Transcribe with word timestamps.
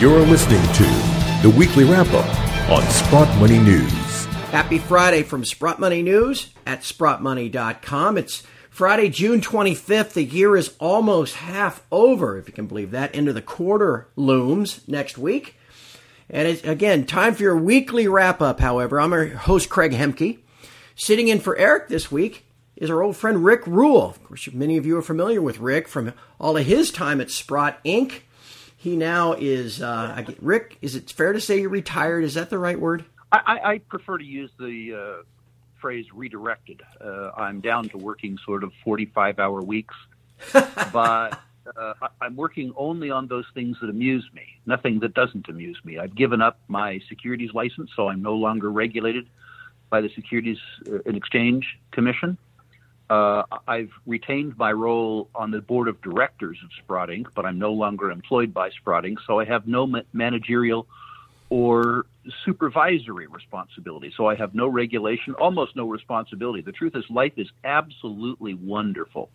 You're 0.00 0.20
listening 0.20 0.62
to 0.74 0.84
the 1.42 1.52
weekly 1.58 1.82
wrap 1.82 2.06
up 2.10 2.70
on 2.70 2.88
Sprott 2.88 3.36
Money 3.40 3.58
News. 3.58 4.26
Happy 4.52 4.78
Friday 4.78 5.24
from 5.24 5.44
Sprott 5.44 5.80
Money 5.80 6.02
News 6.02 6.54
at 6.64 6.82
sprottmoney.com. 6.82 8.16
It's 8.16 8.44
Friday, 8.70 9.08
June 9.08 9.40
25th. 9.40 10.12
The 10.12 10.22
year 10.22 10.56
is 10.56 10.76
almost 10.78 11.34
half 11.34 11.84
over, 11.90 12.38
if 12.38 12.46
you 12.46 12.54
can 12.54 12.68
believe 12.68 12.92
that. 12.92 13.12
Into 13.12 13.32
the 13.32 13.42
quarter 13.42 14.06
looms 14.14 14.86
next 14.86 15.18
week. 15.18 15.56
And 16.30 16.46
it's, 16.46 16.62
again, 16.62 17.04
time 17.04 17.34
for 17.34 17.42
your 17.42 17.56
weekly 17.56 18.06
wrap 18.06 18.40
up, 18.40 18.60
however. 18.60 19.00
I'm 19.00 19.12
our 19.12 19.26
host, 19.26 19.68
Craig 19.68 19.90
Hemke. 19.90 20.38
Sitting 20.94 21.26
in 21.26 21.40
for 21.40 21.58
Eric 21.58 21.88
this 21.88 22.12
week 22.12 22.44
is 22.76 22.88
our 22.88 23.02
old 23.02 23.16
friend 23.16 23.44
Rick 23.44 23.66
Rule. 23.66 24.04
Of 24.10 24.22
course, 24.22 24.48
many 24.52 24.76
of 24.76 24.86
you 24.86 24.96
are 24.96 25.02
familiar 25.02 25.42
with 25.42 25.58
Rick 25.58 25.88
from 25.88 26.12
all 26.38 26.56
of 26.56 26.66
his 26.66 26.92
time 26.92 27.20
at 27.20 27.32
Sprott 27.32 27.82
Inc. 27.84 28.20
He 28.78 28.96
now 28.96 29.32
is, 29.32 29.82
uh, 29.82 30.24
Rick, 30.40 30.78
is 30.80 30.94
it 30.94 31.10
fair 31.10 31.32
to 31.32 31.40
say 31.40 31.60
you're 31.60 31.68
retired? 31.68 32.22
Is 32.22 32.34
that 32.34 32.48
the 32.48 32.58
right 32.58 32.78
word? 32.78 33.04
I, 33.32 33.60
I 33.64 33.78
prefer 33.78 34.18
to 34.18 34.24
use 34.24 34.50
the 34.56 34.94
uh, 34.94 35.22
phrase 35.80 36.06
redirected. 36.14 36.82
Uh, 37.00 37.32
I'm 37.36 37.60
down 37.60 37.88
to 37.88 37.98
working 37.98 38.38
sort 38.44 38.62
of 38.62 38.72
45 38.84 39.40
hour 39.40 39.60
weeks, 39.62 39.96
but 40.52 41.40
uh, 41.76 41.94
I'm 42.20 42.36
working 42.36 42.72
only 42.76 43.10
on 43.10 43.26
those 43.26 43.46
things 43.52 43.76
that 43.80 43.90
amuse 43.90 44.28
me, 44.32 44.60
nothing 44.64 45.00
that 45.00 45.12
doesn't 45.12 45.48
amuse 45.48 45.78
me. 45.84 45.98
I've 45.98 46.14
given 46.14 46.40
up 46.40 46.60
my 46.68 47.00
securities 47.08 47.52
license, 47.52 47.90
so 47.96 48.08
I'm 48.08 48.22
no 48.22 48.34
longer 48.34 48.70
regulated 48.70 49.28
by 49.90 50.02
the 50.02 50.08
Securities 50.14 50.58
uh, 50.86 50.98
and 51.04 51.16
Exchange 51.16 51.78
Commission. 51.90 52.38
Uh, 53.10 53.42
I've 53.66 53.90
retained 54.06 54.58
my 54.58 54.72
role 54.72 55.30
on 55.34 55.50
the 55.50 55.60
board 55.60 55.88
of 55.88 56.00
directors 56.02 56.58
of 56.62 56.70
Sprott 56.78 57.08
Inc., 57.08 57.28
but 57.34 57.46
I'm 57.46 57.58
no 57.58 57.72
longer 57.72 58.10
employed 58.10 58.52
by 58.52 58.70
Sprott 58.70 59.04
Inc., 59.04 59.16
so 59.26 59.40
I 59.40 59.46
have 59.46 59.66
no 59.66 59.86
ma- 59.86 60.02
managerial 60.12 60.86
or 61.50 62.04
supervisory 62.44 63.26
responsibility. 63.26 64.12
So 64.14 64.26
I 64.26 64.34
have 64.34 64.54
no 64.54 64.68
regulation, 64.68 65.32
almost 65.34 65.74
no 65.74 65.88
responsibility. 65.88 66.60
The 66.60 66.72
truth 66.72 66.94
is, 66.94 67.04
life 67.08 67.32
is 67.36 67.48
absolutely 67.64 68.52
wonderful. 68.52 69.30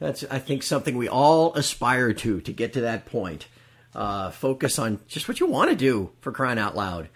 That's, 0.00 0.24
I 0.30 0.40
think, 0.40 0.64
something 0.64 0.96
we 0.96 1.08
all 1.08 1.54
aspire 1.54 2.12
to, 2.12 2.40
to 2.40 2.52
get 2.52 2.72
to 2.72 2.80
that 2.82 3.06
point. 3.06 3.46
Uh, 3.94 4.30
focus 4.30 4.78
on 4.78 5.00
just 5.06 5.28
what 5.28 5.40
you 5.40 5.46
want 5.46 5.70
to 5.70 5.76
do 5.76 6.10
for 6.20 6.32
crying 6.32 6.58
out 6.58 6.76
loud. 6.76 7.08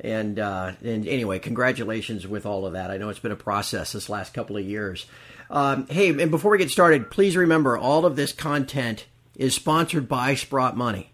And, 0.00 0.38
uh, 0.38 0.72
and 0.82 1.06
anyway, 1.08 1.38
congratulations 1.40 2.26
with 2.26 2.46
all 2.46 2.66
of 2.66 2.74
that. 2.74 2.90
I 2.90 2.98
know 2.98 3.08
it's 3.08 3.18
been 3.18 3.32
a 3.32 3.36
process 3.36 3.92
this 3.92 4.08
last 4.08 4.32
couple 4.32 4.56
of 4.56 4.64
years. 4.64 5.06
Um, 5.50 5.86
hey, 5.88 6.10
and 6.10 6.30
before 6.30 6.52
we 6.52 6.58
get 6.58 6.70
started, 6.70 7.10
please 7.10 7.36
remember 7.36 7.76
all 7.76 8.06
of 8.06 8.16
this 8.16 8.32
content 8.32 9.06
is 9.34 9.54
sponsored 9.54 10.08
by 10.08 10.34
Sprott 10.34 10.76
Money. 10.76 11.12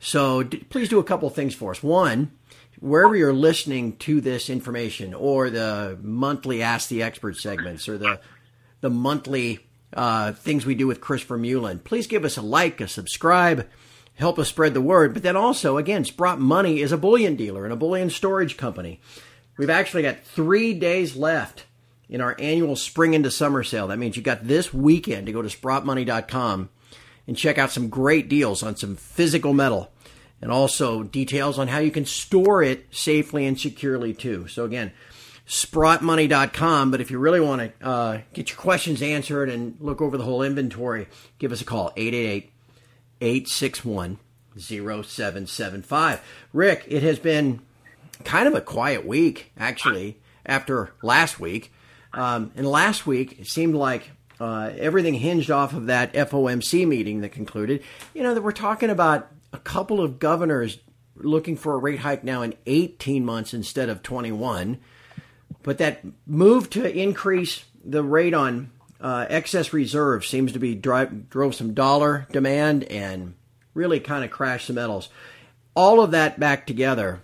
So 0.00 0.42
d- 0.42 0.58
please 0.58 0.88
do 0.88 0.98
a 0.98 1.04
couple 1.04 1.28
things 1.30 1.54
for 1.54 1.70
us. 1.70 1.82
One, 1.82 2.32
wherever 2.80 3.16
you're 3.16 3.32
listening 3.32 3.96
to 3.98 4.20
this 4.20 4.50
information, 4.50 5.14
or 5.14 5.50
the 5.50 5.98
monthly 6.02 6.62
Ask 6.62 6.88
the 6.88 7.02
Expert 7.02 7.36
segments, 7.36 7.88
or 7.88 7.98
the 7.98 8.20
the 8.80 8.90
monthly 8.90 9.60
uh, 9.94 10.32
things 10.32 10.66
we 10.66 10.74
do 10.74 10.86
with 10.86 11.00
Chris 11.00 11.24
Vermeulen, 11.24 11.82
please 11.82 12.06
give 12.06 12.24
us 12.24 12.36
a 12.36 12.42
like, 12.42 12.80
a 12.80 12.88
subscribe, 12.88 13.66
help 14.16 14.38
us 14.38 14.48
spread 14.48 14.74
the 14.74 14.80
word. 14.80 15.14
But 15.14 15.22
then 15.22 15.36
also, 15.36 15.76
again, 15.76 16.04
Sprott 16.04 16.40
Money 16.40 16.80
is 16.80 16.92
a 16.92 16.98
bullion 16.98 17.36
dealer 17.36 17.64
and 17.64 17.72
a 17.72 17.76
bullion 17.76 18.10
storage 18.10 18.56
company. 18.56 19.00
We've 19.56 19.70
actually 19.70 20.02
got 20.02 20.24
three 20.24 20.74
days 20.74 21.16
left 21.16 21.64
in 22.08 22.20
our 22.20 22.36
annual 22.38 22.76
spring 22.76 23.14
into 23.14 23.30
summer 23.30 23.62
sale. 23.62 23.88
That 23.88 23.98
means 23.98 24.16
you've 24.16 24.24
got 24.24 24.46
this 24.46 24.72
weekend 24.72 25.26
to 25.26 25.32
go 25.32 25.42
to 25.42 25.48
sprottmoney.com 25.48 26.68
and 27.26 27.36
check 27.36 27.58
out 27.58 27.70
some 27.70 27.88
great 27.88 28.28
deals 28.28 28.62
on 28.62 28.76
some 28.76 28.96
physical 28.96 29.52
metal 29.52 29.90
and 30.40 30.52
also 30.52 31.02
details 31.02 31.58
on 31.58 31.68
how 31.68 31.78
you 31.78 31.90
can 31.90 32.04
store 32.04 32.62
it 32.62 32.86
safely 32.90 33.46
and 33.46 33.58
securely 33.58 34.12
too. 34.12 34.46
So 34.48 34.64
again, 34.64 34.92
sprottmoney.com. 35.46 36.90
But 36.90 37.00
if 37.00 37.10
you 37.10 37.18
really 37.18 37.40
want 37.40 37.62
to 37.80 37.86
uh, 37.86 38.20
get 38.32 38.50
your 38.50 38.58
questions 38.58 39.02
answered 39.02 39.48
and 39.48 39.76
look 39.80 40.00
over 40.00 40.16
the 40.16 40.24
whole 40.24 40.42
inventory, 40.42 41.08
give 41.38 41.52
us 41.52 41.60
a 41.60 41.64
call 41.64 41.92
888 41.96 42.52
861 43.20 44.18
0775. 44.58 46.22
Rick, 46.52 46.84
it 46.88 47.02
has 47.02 47.18
been 47.18 47.60
kind 48.24 48.48
of 48.48 48.54
a 48.54 48.60
quiet 48.60 49.06
week, 49.06 49.52
actually, 49.58 50.18
after 50.44 50.92
last 51.02 51.38
week. 51.38 51.72
Um, 52.12 52.52
and 52.56 52.66
last 52.66 53.06
week, 53.06 53.40
it 53.40 53.46
seemed 53.46 53.74
like 53.74 54.10
uh, 54.40 54.70
everything 54.78 55.14
hinged 55.14 55.50
off 55.50 55.74
of 55.74 55.86
that 55.86 56.14
FOMC 56.14 56.86
meeting 56.86 57.20
that 57.20 57.30
concluded. 57.30 57.82
You 58.14 58.22
know, 58.22 58.34
that 58.34 58.42
we're 58.42 58.52
talking 58.52 58.90
about 58.90 59.28
a 59.52 59.58
couple 59.58 60.00
of 60.00 60.18
governors 60.18 60.78
looking 61.16 61.56
for 61.56 61.74
a 61.74 61.78
rate 61.78 62.00
hike 62.00 62.24
now 62.24 62.42
in 62.42 62.54
18 62.66 63.24
months 63.24 63.54
instead 63.54 63.88
of 63.88 64.02
21. 64.02 64.78
But 65.62 65.78
that 65.78 66.04
move 66.26 66.70
to 66.70 66.90
increase 66.90 67.64
the 67.84 68.02
rate 68.02 68.34
on 68.34 68.70
uh, 69.00 69.26
excess 69.28 69.72
reserve 69.72 70.24
seems 70.24 70.52
to 70.52 70.58
be 70.58 70.74
drove 70.74 71.54
some 71.54 71.74
dollar 71.74 72.26
demand 72.32 72.84
and 72.84 73.34
really 73.74 74.00
kind 74.00 74.24
of 74.24 74.30
crashed 74.30 74.68
the 74.68 74.72
metals. 74.72 75.08
All 75.74 76.00
of 76.00 76.10
that 76.12 76.40
back 76.40 76.66
together. 76.66 77.20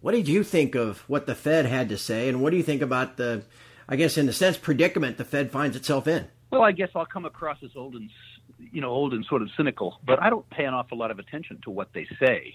What 0.00 0.12
did 0.12 0.28
you 0.28 0.44
think 0.44 0.74
of 0.74 1.00
what 1.08 1.26
the 1.26 1.34
Fed 1.34 1.66
had 1.66 1.88
to 1.88 1.98
say, 1.98 2.28
and 2.28 2.40
what 2.40 2.50
do 2.50 2.56
you 2.56 2.62
think 2.62 2.82
about 2.82 3.16
the, 3.16 3.42
I 3.88 3.96
guess, 3.96 4.16
in 4.16 4.28
a 4.28 4.32
sense, 4.32 4.56
predicament 4.56 5.16
the 5.16 5.24
Fed 5.24 5.50
finds 5.50 5.76
itself 5.76 6.06
in? 6.06 6.28
Well, 6.50 6.62
I 6.62 6.72
guess 6.72 6.90
I'll 6.94 7.06
come 7.06 7.24
across 7.24 7.58
as 7.64 7.70
old 7.76 7.94
and 7.94 8.10
you 8.58 8.80
know 8.80 8.90
old 8.90 9.12
and 9.12 9.24
sort 9.26 9.42
of 9.42 9.48
cynical, 9.56 10.00
but 10.04 10.22
I 10.22 10.30
don't 10.30 10.48
pay 10.50 10.64
an 10.64 10.74
awful 10.74 10.98
lot 10.98 11.10
of 11.10 11.18
attention 11.18 11.60
to 11.64 11.70
what 11.70 11.92
they 11.92 12.06
say 12.18 12.54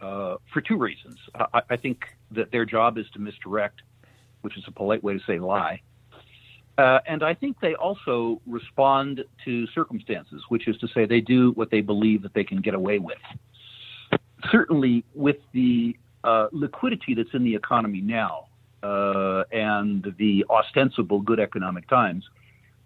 uh, 0.00 0.36
for 0.52 0.60
two 0.60 0.76
reasons. 0.76 1.16
I, 1.34 1.62
I 1.70 1.76
think 1.76 2.06
that 2.32 2.50
their 2.50 2.64
job 2.64 2.98
is 2.98 3.06
to 3.12 3.18
misdirect, 3.18 3.82
which 4.40 4.56
is 4.56 4.64
a 4.66 4.70
polite 4.70 5.02
way 5.02 5.14
to 5.14 5.20
say 5.26 5.38
lie. 5.38 5.82
Uh, 6.78 6.98
and 7.06 7.22
I 7.22 7.32
think 7.32 7.58
they 7.60 7.74
also 7.74 8.40
respond 8.46 9.24
to 9.44 9.66
circumstances, 9.68 10.42
which 10.50 10.68
is 10.68 10.76
to 10.78 10.88
say 10.88 11.06
they 11.06 11.22
do 11.22 11.52
what 11.52 11.70
they 11.70 11.80
believe 11.80 12.22
that 12.22 12.34
they 12.34 12.44
can 12.44 12.60
get 12.60 12.74
away 12.74 12.98
with. 12.98 13.18
Certainly, 14.50 15.04
with 15.14 15.36
the 15.52 15.96
uh, 16.22 16.48
liquidity 16.52 17.14
that's 17.14 17.32
in 17.32 17.44
the 17.44 17.54
economy 17.54 18.02
now 18.02 18.48
uh, 18.82 19.44
and 19.52 20.14
the 20.18 20.44
ostensible 20.50 21.20
good 21.20 21.40
economic 21.40 21.88
times, 21.88 22.24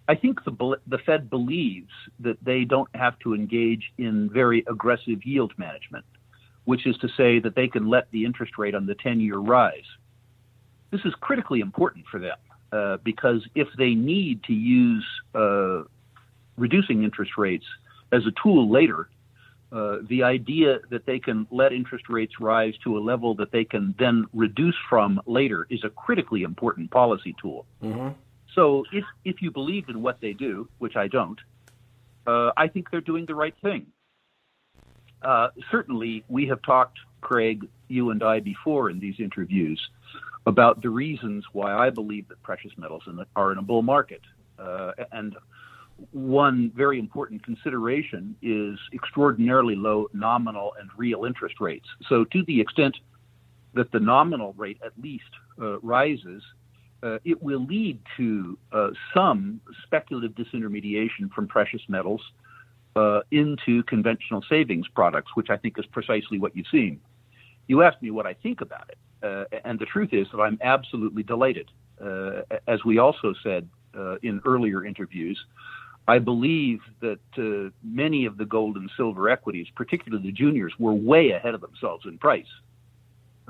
I 0.07 0.15
think 0.15 0.45
the, 0.45 0.79
the 0.87 0.99
Fed 0.99 1.29
believes 1.29 1.91
that 2.21 2.37
they 2.45 2.65
don't 2.65 2.89
have 2.95 3.19
to 3.21 3.35
engage 3.35 3.93
in 3.99 4.31
very 4.33 4.65
aggressive 4.69 5.25
yield 5.25 5.53
management, 5.57 6.05
which 6.65 6.87
is 6.87 6.97
to 6.99 7.09
say 7.17 7.41
that 7.41 7.57
they 7.57 7.67
can 7.67 7.89
let 7.89 8.09
the 8.13 8.25
interest 8.25 8.57
rate 8.57 8.77
on 8.77 8.87
the 8.87 8.95
10 8.95 9.21
year 9.21 9.39
rise. 9.39 9.87
This 10.93 11.01
is 11.05 11.13
critically 11.21 11.61
important 11.61 12.05
for 12.11 12.21
them 12.21 12.37
uh, 12.73 12.99
because 13.03 13.47
if 13.55 13.69
they 13.77 13.95
need 13.95 14.43
to 14.45 14.53
use 14.53 15.07
uh, 15.35 15.83
reducing 16.57 17.03
interest 17.05 17.33
rates 17.37 17.65
as 18.13 18.27
a 18.27 18.33
tool 18.43 18.71
later, 18.71 19.09
uh, 19.73 19.99
the 20.09 20.23
idea 20.23 20.81
that 20.91 21.07
they 21.07 21.19
can 21.19 21.47
let 21.51 21.73
interest 21.73 22.09
rates 22.09 22.35
rise 22.41 22.75
to 22.83 22.99
a 22.99 23.01
level 23.01 23.35
that 23.35 23.53
they 23.53 23.65
can 23.65 23.95
then 23.99 24.27
reduce 24.33 24.75
from 24.89 25.21
later 25.27 25.67
is 25.71 25.85
a 25.85 25.91
critically 25.91 26.43
important 26.43 26.91
policy 26.91 27.35
tool. 27.41 27.67
Mm-hmm. 27.83 28.09
So 28.55 28.85
if 28.93 29.05
if 29.25 29.41
you 29.41 29.53
believe 29.53 29.89
in 29.89 30.03
what 30.03 30.21
they 30.21 30.33
do, 30.33 30.69
which 30.79 30.97
I 30.97 31.07
don't, 31.07 31.39
uh, 32.27 32.51
I 32.57 32.67
think 32.67 32.91
they're 32.91 33.01
doing 33.01 33.27
the 33.27 33.35
right 33.35 33.55
thing. 33.63 33.87
Uh, 35.23 35.49
certainly, 35.71 36.25
we 36.29 36.47
have 36.47 36.63
talked, 36.63 36.99
Craig, 37.21 37.69
you 37.89 38.11
and 38.11 38.23
I, 38.23 38.41
before 38.41 38.91
in 38.91 38.99
these 38.99 39.21
interviews 39.21 39.81
about 40.51 40.83
the 40.83 40.91
reasons 40.91 41.45
why 41.53 41.73
I 41.73 41.89
believe 41.91 42.29
that 42.29 42.43
precious 42.43 42.73
metals 42.77 43.05
in 43.07 43.17
the, 43.17 43.27
are 43.37 43.53
in 43.53 43.59
a 43.59 43.63
bull 43.63 43.83
market. 43.83 44.21
Uh, 44.59 44.93
and 45.13 45.37
one 46.11 46.73
very 46.75 46.99
important 46.99 47.43
consideration 47.45 48.35
is 48.43 48.79
extraordinarily 48.93 49.77
low 49.77 50.09
nominal 50.13 50.75
and 50.79 50.91
real 50.97 51.25
interest 51.25 51.57
rates. 51.61 51.87
So, 52.09 52.25
to 52.25 52.43
the 52.47 52.61
extent 52.61 52.97
that 53.75 53.93
the 53.93 54.01
nominal 54.01 54.53
rate 54.55 54.79
at 54.85 54.93
least 55.01 55.31
uh, 55.61 55.79
rises, 55.81 56.43
uh, 57.03 57.19
it 57.25 57.41
will 57.43 57.65
lead 57.65 58.01
to 58.17 58.59
uh, 58.73 58.91
some 59.15 59.61
speculative 59.85 60.33
disintermediation 60.33 61.31
from 61.35 61.47
precious 61.47 61.83
metals 61.89 62.21
uh, 62.97 63.21
into 63.31 63.83
conventional 63.85 64.43
savings 64.49 64.89
products, 64.89 65.31
which 65.35 65.49
I 65.49 65.57
think 65.57 65.79
is 65.79 65.87
precisely 65.87 66.39
what 66.39 66.57
you've 66.57 66.67
seen. 66.73 67.01
You 67.69 67.83
asked 67.83 68.03
me 68.03 68.11
what 68.11 68.27
I 68.27 68.35
think 68.35 68.61
about 68.61 68.89
it, 68.89 68.99
uh, 69.23 69.45
and 69.65 69.79
the 69.79 69.87
truth 69.87 70.11
is 70.13 70.27
that 70.33 70.41
I'm 70.41 70.59
absolutely 70.63 71.23
delighted. 71.23 71.71
Uh, 72.03 72.43
as 72.67 72.85
we 72.85 72.99
also 72.99 73.35
said 73.43 73.69
uh, 73.97 74.17
in 74.23 74.41
earlier 74.45 74.85
interviews, 74.85 75.39
I 76.09 76.19
believe 76.19 76.81
that 77.01 77.21
many 77.85 78.25
of 78.25 78.37
the 78.37 78.45
gold 78.45 78.77
and 78.77 78.91
silver 78.97 79.29
equities, 79.29 79.67
particularly 79.77 80.25
the 80.25 80.33
juniors, 80.33 80.73
were 80.79 80.95
way 80.95 81.31
ahead 81.31 81.55
of 81.55 81.61
themselves 81.61 82.07
in 82.07 82.19
price. 82.19 82.47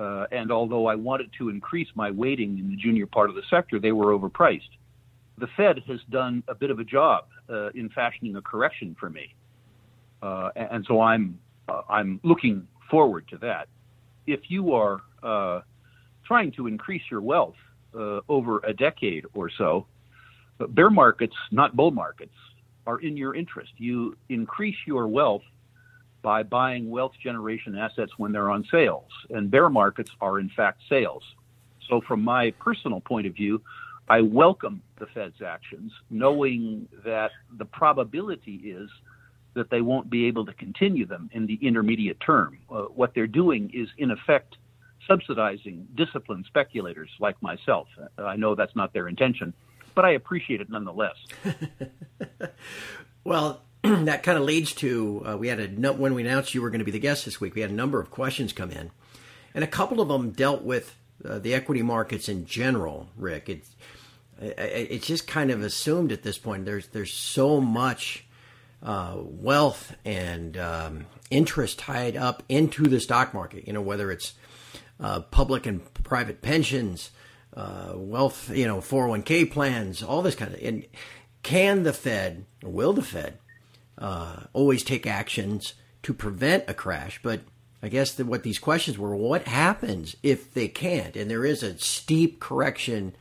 Uh, 0.01 0.27
and 0.33 0.51
although 0.51 0.87
I 0.87 0.95
wanted 0.95 1.31
to 1.39 1.51
increase 1.51 1.89
my 1.95 2.11
weighting 2.11 2.59
in 2.59 2.71
the 2.71 2.77
junior 2.77 3.07
part 3.07 3.29
of 3.29 3.37
the 3.37 3.43
sector, 3.51 3.79
they 3.79 3.93
were 3.93 4.19
overpriced. 4.19 4.71
The 5.37 5.49
Fed 5.57 5.83
has 5.87 6.01
done 6.09 6.43
a 6.49 6.55
bit 6.55 6.71
of 6.71 6.79
a 6.79 6.85
job 6.85 7.27
uh, 7.51 7.69
in 7.71 7.91
fashioning 7.91 8.37
a 8.37 8.43
correction 8.43 8.97
for 8.99 9.11
me, 9.11 9.35
uh, 10.23 10.51
and 10.57 10.85
so 10.87 11.01
I'm 11.01 11.39
uh, 11.69 11.83
I'm 11.89 12.21
looking 12.23 12.67
forward 12.91 13.29
to 13.29 13.39
that. 13.39 13.69
If 14.33 14.51
you 14.51 14.75
are 14.75 15.01
uh, 15.23 15.61
trying 16.25 16.53
to 16.53 16.67
increase 16.67 17.03
your 17.11 17.21
wealth 17.21 17.57
uh, 17.95 18.21
over 18.29 18.61
a 18.61 18.73
decade 18.73 19.25
or 19.35 19.51
so, 19.51 19.87
bear 20.69 20.91
markets, 20.91 21.35
not 21.51 21.75
bull 21.77 21.91
markets, 21.91 22.35
are 22.87 23.01
in 23.01 23.17
your 23.17 23.35
interest. 23.35 23.73
You 23.77 24.17
increase 24.29 24.77
your 24.87 25.07
wealth 25.09 25.43
by 26.23 26.43
buying 26.43 26.91
wealth 26.91 27.13
generation 27.23 27.77
assets 27.77 28.13
when 28.19 28.33
they're 28.33 28.51
on 28.51 28.65
sales, 28.71 29.11
and 29.31 29.51
bear 29.51 29.69
markets 29.71 30.11
are 30.21 30.39
in 30.39 30.51
fact 30.51 30.83
sales. 30.89 31.23
So, 31.89 32.01
from 32.01 32.23
my 32.23 32.53
personal 32.53 33.01
point 33.01 33.27
of 33.27 33.35
view, 33.35 33.63
I 34.09 34.21
welcome 34.21 34.83
the 34.99 35.07
Fed's 35.07 35.43
actions, 35.43 35.93
knowing 36.11 36.89
that 37.05 37.31
the 37.59 37.65
probability 37.65 38.57
is 38.57 38.91
that 39.55 39.71
they 39.71 39.81
won't 39.81 40.11
be 40.11 40.27
able 40.27 40.47
to 40.47 40.53
continue 40.53 41.07
them 41.07 41.31
in 41.33 41.47
the 41.47 41.59
intermediate 41.63 42.21
term. 42.21 42.59
Uh, 42.71 42.83
what 42.83 43.15
they're 43.15 43.27
doing 43.27 43.71
is, 43.75 43.89
in 43.99 44.11
effect, 44.11 44.57
subsidizing 45.07 45.89
disciplined 45.95 46.45
speculators 46.47 47.11
like 47.19 47.41
myself. 47.43 47.89
Uh, 48.19 48.25
I 48.25 48.37
know 48.37 48.55
that's 48.55 48.77
not 48.77 48.93
their 48.93 49.09
intention, 49.09 49.53
but 49.95 50.05
I 50.05 50.13
appreciate 50.13 50.61
it 50.61 50.71
nonetheless. 50.71 51.17
well, 53.25 53.63
that 53.83 54.23
kind 54.23 54.39
of 54.39 54.45
leads 54.45 54.73
to 54.75 55.23
uh, 55.27 55.37
we 55.37 55.49
had 55.49 55.61
a 55.61 55.93
when 55.93 56.15
we 56.15 56.23
announced 56.23 56.55
you 56.55 56.63
were 56.63 56.71
going 56.71 56.81
to 56.81 56.85
be 56.85 56.91
the 56.91 56.99
guest 56.99 57.25
this 57.25 57.41
week. 57.41 57.55
We 57.55 57.61
had 57.61 57.71
a 57.71 57.75
number 57.75 58.01
of 58.01 58.11
questions 58.11 58.53
come 58.53 58.71
in, 58.71 58.91
and 59.55 59.65
a 59.65 59.69
couple 59.69 60.01
of 60.01 60.09
them 60.09 60.31
dealt 60.31 60.63
with 60.63 60.97
uh, 61.25 61.39
the 61.39 61.55
equity 61.55 61.83
markets 61.83 62.29
in 62.29 62.47
general. 62.47 63.09
Rick, 63.17 63.49
it's 63.49 63.71
it's 64.41 65.07
just 65.07 65.27
kind 65.27 65.51
of 65.51 65.63
assumed 65.63 66.13
at 66.13 66.23
this 66.23 66.39
point. 66.39 66.67
There's 66.67 66.89
there's 66.89 67.13
so 67.13 67.61
much 67.61 68.27
uh, 68.83 69.17
wealth 69.19 69.95
and 70.05 70.57
um, 70.57 71.07
interest 71.31 71.79
tied 71.79 72.17
up 72.17 72.43
into 72.49 72.85
the 72.85 73.01
stock 73.01 73.35
market. 73.35 73.67
You 73.67 73.73
know, 73.73 73.83
whether 73.83 74.11
it's 74.11 74.35
uh, 74.99 75.21
public 75.21 75.67
and 75.67 75.83
private 76.05 76.43
pensions, 76.43 77.11
uh, 77.57 77.93
wealth, 77.95 78.51
you 78.51 78.67
know, 78.67 78.79
401k 78.79 79.51
plans, 79.51 80.03
all 80.03 80.23
this 80.23 80.35
kind 80.35 80.55
of. 80.55 80.61
And 80.63 80.87
can 81.43 81.83
the 81.83 81.93
Fed, 81.93 82.45
will 82.63 82.93
the 82.93 83.03
Fed, 83.03 83.39
uh, 83.99 84.45
always 84.53 84.83
take 84.83 85.07
actions 85.07 85.75
to 86.03 86.15
prevent 86.15 86.65
a 86.69 86.75
crash? 86.75 87.21
But 87.23 87.41
I 87.83 87.89
guess 87.89 88.13
that 88.15 88.27
what 88.27 88.43
these 88.43 88.59
questions 88.59 88.99
were: 88.99 89.17
what 89.17 89.45
happens 89.45 90.17
if 90.23 90.53
they 90.53 90.69
can't, 90.69 91.17
and 91.17 91.31
there 91.31 91.45
is 91.45 91.63
a 91.63 91.79
steep 91.79 92.41
correction 92.41 93.15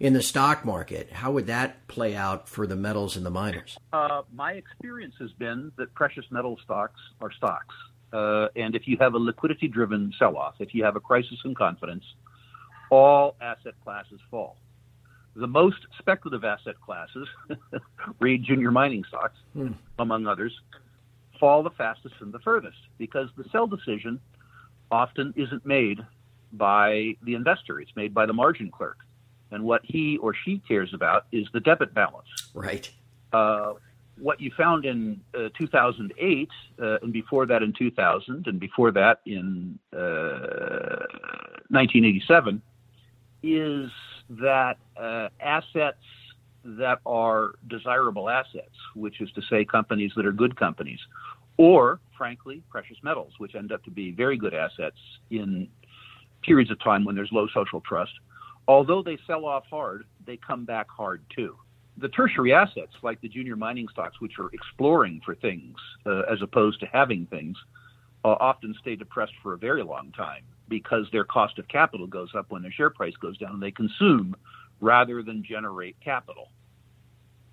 in 0.00 0.12
the 0.12 0.22
stock 0.22 0.64
market? 0.64 1.12
How 1.12 1.32
would 1.32 1.46
that 1.46 1.86
play 1.88 2.14
out 2.14 2.48
for 2.48 2.66
the 2.66 2.76
metals 2.76 3.16
and 3.16 3.24
the 3.24 3.30
miners? 3.30 3.76
Uh, 3.92 4.22
my 4.32 4.52
experience 4.52 5.14
has 5.18 5.32
been 5.32 5.72
that 5.76 5.94
precious 5.94 6.24
metal 6.30 6.58
stocks 6.64 7.00
are 7.20 7.32
stocks. 7.32 7.74
Uh, 8.12 8.48
and 8.56 8.74
if 8.74 8.86
you 8.86 8.96
have 9.00 9.14
a 9.14 9.18
liquidity 9.18 9.68
driven 9.68 10.12
sell 10.18 10.36
off, 10.36 10.54
if 10.60 10.74
you 10.74 10.84
have 10.84 10.96
a 10.96 11.00
crisis 11.00 11.38
in 11.44 11.54
confidence, 11.54 12.04
all 12.90 13.36
asset 13.40 13.74
classes 13.84 14.20
fall. 14.30 14.56
The 15.36 15.46
most 15.46 15.78
speculative 15.98 16.44
asset 16.44 16.80
classes, 16.80 17.28
read 18.18 18.44
junior 18.44 18.70
mining 18.70 19.04
stocks, 19.06 19.36
hmm. 19.52 19.72
among 19.98 20.26
others, 20.26 20.58
fall 21.38 21.62
the 21.62 21.70
fastest 21.70 22.14
and 22.20 22.32
the 22.32 22.40
furthest 22.40 22.78
because 22.96 23.28
the 23.36 23.44
sell 23.52 23.66
decision 23.66 24.20
often 24.90 25.34
isn't 25.36 25.66
made 25.66 26.00
by 26.52 27.14
the 27.22 27.34
investor, 27.34 27.78
it's 27.78 27.94
made 27.94 28.14
by 28.14 28.24
the 28.24 28.32
margin 28.32 28.70
clerk 28.70 28.98
and 29.50 29.64
what 29.64 29.80
he 29.84 30.18
or 30.18 30.34
she 30.34 30.62
cares 30.66 30.94
about 30.94 31.26
is 31.32 31.46
the 31.52 31.60
debit 31.60 31.92
balance. 31.94 32.28
Right. 32.54 32.90
Uh, 33.32 33.74
what 34.18 34.40
you 34.40 34.50
found 34.56 34.84
in 34.84 35.20
uh, 35.34 35.48
2008, 35.56 36.48
uh, 36.80 36.98
and 37.02 37.12
before 37.12 37.46
that 37.46 37.62
in 37.62 37.72
2000, 37.72 38.46
and 38.46 38.58
before 38.58 38.90
that 38.90 39.20
in 39.26 39.78
1987, 39.92 42.56
uh, 42.56 42.58
is 43.42 43.90
that 44.30 44.78
uh, 44.96 45.28
assets 45.40 46.02
that 46.64 47.00
are 47.06 47.54
desirable 47.68 48.28
assets, 48.28 48.74
which 48.94 49.20
is 49.20 49.30
to 49.32 49.42
say 49.42 49.64
companies 49.64 50.12
that 50.16 50.26
are 50.26 50.32
good 50.32 50.56
companies, 50.56 50.98
or 51.56 52.00
frankly, 52.16 52.62
precious 52.68 52.96
metals, 53.02 53.32
which 53.38 53.54
end 53.54 53.72
up 53.72 53.82
to 53.84 53.90
be 53.90 54.10
very 54.10 54.36
good 54.36 54.54
assets 54.54 54.98
in 55.30 55.68
periods 56.42 56.70
of 56.70 56.78
time 56.80 57.04
when 57.04 57.14
there's 57.14 57.30
low 57.32 57.46
social 57.54 57.80
trust, 57.80 58.12
although 58.68 59.02
they 59.02 59.18
sell 59.26 59.46
off 59.46 59.64
hard, 59.68 60.04
they 60.26 60.36
come 60.36 60.64
back 60.64 60.88
hard 60.88 61.24
too. 61.34 61.56
The 61.96 62.08
tertiary 62.10 62.52
assets, 62.52 62.92
like 63.02 63.20
the 63.20 63.28
junior 63.28 63.56
mining 63.56 63.88
stocks, 63.88 64.20
which 64.20 64.38
are 64.38 64.50
exploring 64.52 65.20
for 65.24 65.34
things 65.34 65.76
uh, 66.06 66.20
as 66.30 66.40
opposed 66.42 66.78
to 66.80 66.86
having 66.86 67.26
things, 67.26 67.56
uh, 68.24 68.36
often 68.38 68.74
stay 68.80 68.94
depressed 68.94 69.32
for 69.42 69.54
a 69.54 69.58
very 69.58 69.82
long 69.82 70.12
time 70.12 70.42
because 70.68 71.06
their 71.10 71.24
cost 71.24 71.58
of 71.58 71.66
capital 71.66 72.06
goes 72.06 72.30
up 72.36 72.50
when 72.50 72.62
their 72.62 72.70
share 72.70 72.90
price 72.90 73.14
goes 73.20 73.36
down 73.38 73.52
and 73.52 73.62
they 73.62 73.70
consume 73.70 74.36
rather 74.80 75.22
than 75.22 75.42
generate 75.42 75.96
capital. 76.00 76.50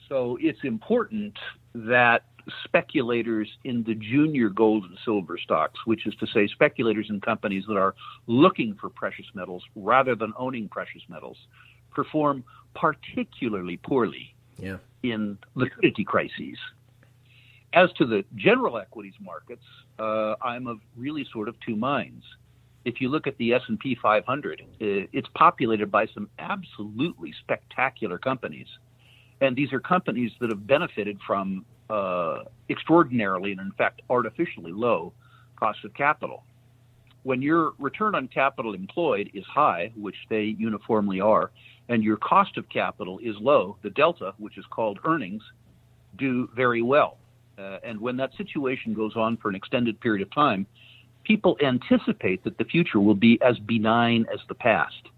So 0.09 0.37
it's 0.39 0.59
important 0.63 1.33
that 1.73 2.25
speculators 2.63 3.49
in 3.63 3.83
the 3.83 3.95
junior 3.95 4.49
gold 4.49 4.85
and 4.85 4.97
silver 5.03 5.37
stocks, 5.37 5.79
which 5.85 6.05
is 6.05 6.15
to 6.15 6.27
say, 6.27 6.47
speculators 6.47 7.07
in 7.09 7.21
companies 7.21 7.63
that 7.67 7.77
are 7.77 7.95
looking 8.27 8.75
for 8.79 8.89
precious 8.89 9.25
metals 9.33 9.63
rather 9.75 10.15
than 10.15 10.33
owning 10.37 10.67
precious 10.67 11.01
metals, 11.09 11.37
perform 11.93 12.43
particularly 12.75 13.77
poorly 13.77 14.35
yeah. 14.57 14.77
in 15.03 15.37
liquidity 15.55 16.03
crises. 16.03 16.57
As 17.73 17.91
to 17.93 18.05
the 18.05 18.23
general 18.35 18.77
equities 18.77 19.15
markets, 19.19 19.65
uh, 19.99 20.35
I'm 20.41 20.67
of 20.67 20.79
really 20.95 21.25
sort 21.31 21.49
of 21.49 21.55
two 21.59 21.75
minds. 21.75 22.23
If 22.85 23.01
you 23.01 23.09
look 23.09 23.27
at 23.27 23.37
the 23.37 23.53
S&P 23.53 23.97
500, 24.01 24.61
uh, 24.61 24.65
it's 24.79 25.27
populated 25.33 25.91
by 25.91 26.05
some 26.13 26.29
absolutely 26.39 27.33
spectacular 27.41 28.17
companies 28.17 28.67
and 29.41 29.55
these 29.55 29.73
are 29.73 29.79
companies 29.79 30.31
that 30.39 30.49
have 30.49 30.65
benefited 30.65 31.19
from 31.25 31.65
uh, 31.89 32.43
extraordinarily 32.69 33.51
and, 33.51 33.61
in 33.61 33.71
fact, 33.71 34.01
artificially 34.09 34.71
low 34.71 35.13
cost 35.55 35.79
of 35.85 35.93
capital. 35.93 36.43
When 37.23 37.41
your 37.41 37.73
return 37.79 38.13
on 38.13 38.27
capital 38.27 38.73
employed 38.73 39.31
is 39.33 39.43
high, 39.45 39.91
which 39.95 40.15
they 40.29 40.55
uniformly 40.59 41.19
are, 41.19 41.51
and 41.89 42.03
your 42.03 42.17
cost 42.17 42.57
of 42.57 42.67
capital 42.69 43.19
is 43.19 43.35
low, 43.39 43.77
the 43.81 43.89
delta, 43.89 44.33
which 44.37 44.57
is 44.57 44.65
called 44.69 44.99
earnings, 45.05 45.43
do 46.17 46.49
very 46.55 46.81
well. 46.81 47.17
Uh, 47.57 47.77
and 47.83 47.99
when 47.99 48.17
that 48.17 48.31
situation 48.35 48.93
goes 48.93 49.15
on 49.15 49.37
for 49.37 49.49
an 49.49 49.55
extended 49.55 49.99
period 50.01 50.21
of 50.21 50.33
time, 50.33 50.65
people 51.23 51.57
anticipate 51.63 52.43
that 52.43 52.57
the 52.57 52.65
future 52.65 52.99
will 52.99 53.15
be 53.15 53.39
as 53.41 53.57
benign 53.59 54.25
as 54.31 54.39
the 54.47 54.55
past. 54.55 55.09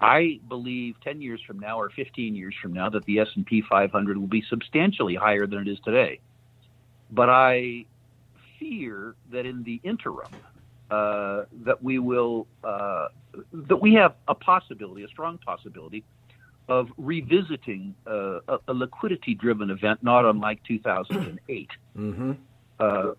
I 0.00 0.38
believe 0.48 0.96
10 1.02 1.20
years 1.20 1.40
from 1.46 1.58
now 1.58 1.80
or 1.80 1.90
15 1.90 2.34
years 2.34 2.54
from 2.60 2.72
now 2.72 2.88
that 2.90 3.04
the 3.04 3.18
S&P 3.18 3.62
500 3.68 4.16
will 4.16 4.26
be 4.26 4.44
substantially 4.48 5.14
higher 5.14 5.46
than 5.46 5.60
it 5.60 5.68
is 5.68 5.78
today. 5.84 6.20
But 7.10 7.28
I 7.28 7.86
fear 8.58 9.14
that 9.30 9.46
in 9.46 9.62
the 9.64 9.80
interim, 9.82 10.28
uh, 10.90 11.44
that 11.64 11.82
we 11.82 11.98
will 11.98 12.46
uh, 12.62 13.08
that 13.52 13.76
we 13.76 13.94
have 13.94 14.14
a 14.26 14.34
possibility, 14.34 15.04
a 15.04 15.08
strong 15.08 15.38
possibility, 15.38 16.04
of 16.68 16.88
revisiting 16.96 17.94
uh, 18.06 18.40
a, 18.48 18.58
a 18.68 18.74
liquidity-driven 18.74 19.70
event, 19.70 20.02
not 20.02 20.24
unlike 20.24 20.62
2008. 20.64 21.70
Mm-hmm. 21.98 22.32
Uh, 22.78 23.14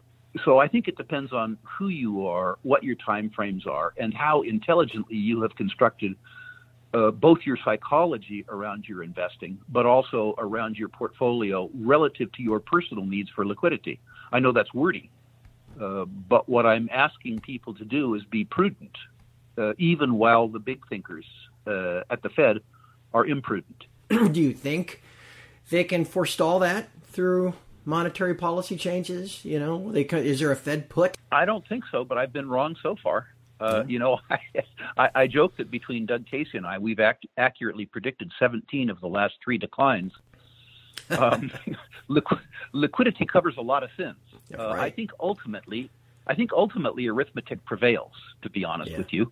so 0.45 0.59
I 0.59 0.69
think 0.69 0.87
it 0.87 0.95
depends 0.95 1.33
on 1.33 1.57
who 1.63 1.89
you 1.89 2.25
are, 2.25 2.59
what 2.61 2.81
your 2.81 2.95
time 2.95 3.29
frames 3.29 3.67
are, 3.67 3.93
and 3.97 4.13
how 4.13 4.43
intelligently 4.43 5.17
you 5.17 5.41
have 5.41 5.53
constructed 5.55 6.15
uh, 6.93 7.11
both 7.11 7.39
your 7.45 7.57
psychology 7.63 8.45
around 8.49 8.87
your 8.87 9.03
investing, 9.03 9.59
but 9.69 9.85
also 9.85 10.33
around 10.37 10.77
your 10.77 10.89
portfolio 10.89 11.69
relative 11.73 12.31
to 12.33 12.41
your 12.41 12.59
personal 12.59 13.05
needs 13.05 13.29
for 13.29 13.45
liquidity. 13.45 13.99
I 14.31 14.39
know 14.39 14.51
that's 14.51 14.73
wordy, 14.73 15.09
uh, 15.79 16.05
but 16.05 16.49
what 16.49 16.65
I'm 16.65 16.89
asking 16.91 17.41
people 17.41 17.73
to 17.75 17.85
do 17.85 18.15
is 18.15 18.23
be 18.25 18.45
prudent, 18.45 18.97
uh, 19.57 19.73
even 19.77 20.15
while 20.15 20.47
the 20.47 20.59
big 20.59 20.87
thinkers 20.87 21.25
uh, 21.67 22.01
at 22.09 22.21
the 22.23 22.29
Fed 22.29 22.61
are 23.13 23.25
imprudent. 23.25 23.85
do 24.09 24.41
you 24.41 24.53
think 24.53 25.01
they 25.69 25.83
can 25.83 26.05
forestall 26.05 26.59
that 26.59 26.89
through 27.03 27.53
monetary 27.85 28.35
policy 28.35 28.75
changes? 28.75 29.43
You 29.45 29.59
know, 29.59 29.91
they, 29.91 30.03
is 30.03 30.39
there 30.39 30.51
a 30.51 30.55
Fed 30.55 30.89
put? 30.89 31.17
I 31.31 31.45
don't 31.45 31.67
think 31.67 31.83
so, 31.91 32.03
but 32.03 32.17
I've 32.17 32.33
been 32.33 32.49
wrong 32.49 32.75
so 32.81 32.95
far. 33.01 33.27
Uh, 33.59 33.83
you 33.87 33.99
know, 33.99 34.19
I, 34.29 34.39
I, 34.97 35.09
I 35.15 35.27
joke 35.27 35.57
that 35.57 35.69
between 35.69 36.05
Doug 36.05 36.25
Casey 36.25 36.57
and 36.57 36.65
I, 36.65 36.77
we've 36.77 36.99
act, 36.99 37.25
accurately 37.37 37.85
predicted 37.85 38.31
17 38.39 38.89
of 38.89 38.99
the 39.01 39.07
last 39.07 39.35
three 39.43 39.57
declines. 39.57 40.13
Um, 41.11 41.49
liqu- 42.07 42.41
liquidity 42.71 43.25
covers 43.25 43.55
a 43.57 43.61
lot 43.61 43.81
of 43.81 43.89
sins. 43.97 44.17
Uh, 44.53 44.67
right. 44.67 44.79
I 44.79 44.89
think 44.91 45.09
ultimately, 45.19 45.89
I 46.27 46.35
think 46.35 46.51
ultimately 46.51 47.07
arithmetic 47.07 47.65
prevails. 47.65 48.11
To 48.43 48.49
be 48.49 48.63
honest 48.63 48.91
yeah. 48.91 48.97
with 48.97 49.11
you, 49.11 49.31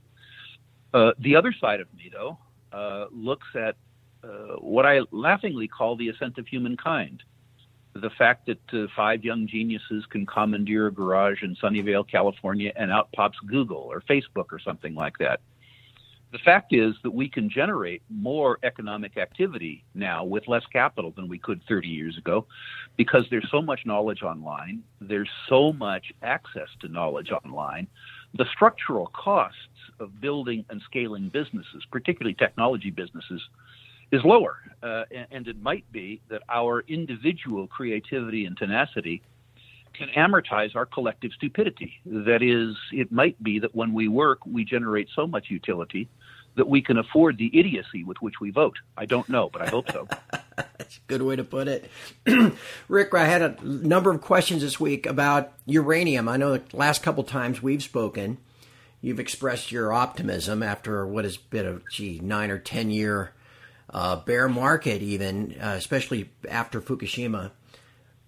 uh, 0.93 1.11
the 1.19 1.35
other 1.35 1.53
side 1.53 1.79
of 1.79 1.93
me, 1.93 2.09
though, 2.11 2.39
uh, 2.71 3.05
looks 3.11 3.47
at 3.53 3.75
uh, 4.23 4.55
what 4.59 4.85
I 4.85 5.01
laughingly 5.11 5.67
call 5.67 5.95
the 5.95 6.09
ascent 6.09 6.37
of 6.37 6.47
humankind. 6.47 7.23
The 8.01 8.09
fact 8.11 8.47
that 8.47 8.73
uh, 8.73 8.87
five 8.95 9.23
young 9.23 9.47
geniuses 9.47 10.05
can 10.09 10.25
commandeer 10.25 10.87
a 10.87 10.91
garage 10.91 11.43
in 11.43 11.55
Sunnyvale, 11.55 12.09
California, 12.09 12.71
and 12.75 12.91
out 12.91 13.11
pops 13.11 13.37
Google 13.45 13.77
or 13.77 14.01
Facebook 14.01 14.51
or 14.51 14.59
something 14.59 14.95
like 14.95 15.17
that. 15.19 15.39
The 16.31 16.39
fact 16.39 16.73
is 16.73 16.93
that 17.03 17.11
we 17.11 17.29
can 17.29 17.49
generate 17.49 18.01
more 18.09 18.59
economic 18.61 19.15
activity 19.15 19.85
now 19.95 20.25
with 20.25 20.47
less 20.47 20.65
capital 20.65 21.11
than 21.11 21.29
we 21.29 21.39
could 21.39 21.61
30 21.69 21.87
years 21.87 22.17
ago 22.17 22.45
because 22.97 23.25
there's 23.29 23.47
so 23.49 23.61
much 23.61 23.85
knowledge 23.85 24.23
online, 24.23 24.83
there's 24.99 25.29
so 25.47 25.71
much 25.71 26.11
access 26.21 26.67
to 26.81 26.89
knowledge 26.89 27.31
online. 27.31 27.87
The 28.33 28.45
structural 28.53 29.07
costs 29.07 29.57
of 30.01 30.19
building 30.19 30.65
and 30.69 30.81
scaling 30.81 31.29
businesses, 31.29 31.85
particularly 31.89 32.33
technology 32.33 32.91
businesses, 32.91 33.41
is 34.11 34.23
lower. 34.23 34.57
Uh, 34.81 35.03
and, 35.11 35.27
and 35.31 35.47
it 35.47 35.61
might 35.61 35.91
be 35.91 36.21
that 36.29 36.41
our 36.49 36.81
individual 36.87 37.67
creativity 37.67 38.45
and 38.45 38.55
tenacity 38.57 39.21
can 39.93 40.09
amortize 40.09 40.75
our 40.75 40.85
collective 40.85 41.31
stupidity. 41.33 41.93
That 42.05 42.43
is, 42.43 42.75
it 42.91 43.11
might 43.11 43.41
be 43.41 43.59
that 43.59 43.75
when 43.75 43.93
we 43.93 44.07
work, 44.07 44.45
we 44.45 44.63
generate 44.63 45.09
so 45.15 45.25
much 45.25 45.49
utility 45.49 46.07
that 46.55 46.67
we 46.67 46.81
can 46.81 46.97
afford 46.97 47.37
the 47.37 47.57
idiocy 47.57 48.03
with 48.03 48.17
which 48.19 48.35
we 48.41 48.49
vote. 48.49 48.77
I 48.95 49.05
don't 49.05 49.29
know, 49.29 49.49
but 49.51 49.61
I 49.61 49.69
hope 49.69 49.91
so. 49.91 50.07
That's 50.55 50.97
a 50.97 51.07
good 51.07 51.21
way 51.21 51.35
to 51.35 51.43
put 51.43 51.67
it. 51.67 51.89
Rick, 52.87 53.13
I 53.13 53.25
had 53.25 53.41
a 53.41 53.55
number 53.63 54.11
of 54.11 54.21
questions 54.21 54.61
this 54.63 54.79
week 54.79 55.05
about 55.05 55.53
uranium. 55.65 56.27
I 56.27 56.37
know 56.37 56.57
the 56.57 56.77
last 56.77 57.03
couple 57.03 57.23
times 57.23 57.61
we've 57.61 57.83
spoken, 57.83 58.37
you've 59.01 59.19
expressed 59.19 59.71
your 59.71 59.93
optimism 59.93 60.63
after 60.63 61.05
what 61.05 61.25
has 61.25 61.37
been 61.37 61.65
a 61.65 61.79
gee 61.91 62.19
nine 62.23 62.49
or 62.49 62.57
ten 62.57 62.89
year 62.89 63.33
uh, 63.89 64.17
bear 64.17 64.49
market, 64.49 65.01
even 65.01 65.55
uh, 65.61 65.75
especially 65.77 66.29
after 66.49 66.81
Fukushima. 66.81 67.51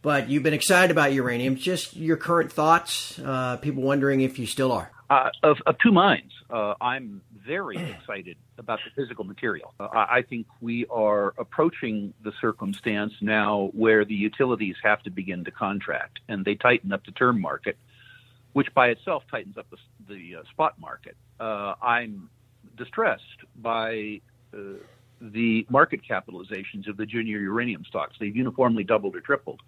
But 0.02 0.30
you've 0.30 0.44
been 0.44 0.54
excited 0.54 0.92
about 0.92 1.12
uranium. 1.12 1.58
Just 1.58 1.96
your 1.96 2.16
current 2.16 2.52
thoughts. 2.52 3.20
Uh, 3.20 3.58
people 3.58 3.84
wondering 3.84 4.22
if 4.22 4.40
you 4.40 4.46
still 4.46 4.72
are. 4.72 4.92
Uh, 5.10 5.30
of, 5.44 5.58
of, 5.66 5.76
two 5.80 5.92
minds. 5.92 6.32
Uh, 6.50 6.76
I'm 6.80 7.22
very 7.46 7.78
excited 8.00 8.38
about 8.58 8.80
the 8.86 8.92
physical 9.02 9.26
material. 9.26 9.74
Uh, 9.80 9.88
I 9.92 10.22
think 10.22 10.48
we 10.62 10.86
are 10.90 11.34
approaching 11.38 12.14
the 12.24 12.32
circumstance 12.40 13.14
now 13.20 13.72
where 13.74 14.06
the 14.06 14.14
utilities 14.14 14.76
have 14.84 15.02
to 15.04 15.10
begin 15.10 15.44
to 15.46 15.52
contract, 15.52 16.20
and 16.30 16.46
they 16.46 16.56
tighten 16.56 16.94
up 16.94 17.06
the 17.06 17.12
term 17.12 17.42
market, 17.42 17.78
which 18.54 18.74
by 18.74 18.90
itself 18.90 19.24
tightens 19.30 19.58
up 19.58 19.68
the, 19.70 19.78
the 20.08 20.36
spot 20.52 20.80
market. 20.80 21.18
I'm 21.40 22.30
distressed 22.78 23.24
by 23.56 24.22
the 25.22 25.66
market 25.70 26.02
capitalizations 26.08 26.88
of 26.88 26.98
the 26.98 27.06
junior 27.06 27.40
uranium 27.40 27.84
stocks. 27.86 28.16
They've 28.20 28.36
uniformly 28.36 28.84
doubled 28.84 29.16
or 29.16 29.22
tripled. 29.22 29.62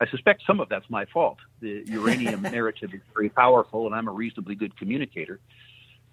I 0.00 0.06
suspect 0.08 0.42
some 0.46 0.60
of 0.60 0.68
that's 0.68 0.88
my 0.90 1.04
fault. 1.06 1.38
The 1.60 1.84
uranium 1.86 2.42
narrative 2.42 2.92
is 2.94 3.00
very 3.14 3.28
powerful, 3.28 3.86
and 3.86 3.94
I'm 3.94 4.08
a 4.08 4.12
reasonably 4.12 4.54
good 4.54 4.76
communicator. 4.76 5.40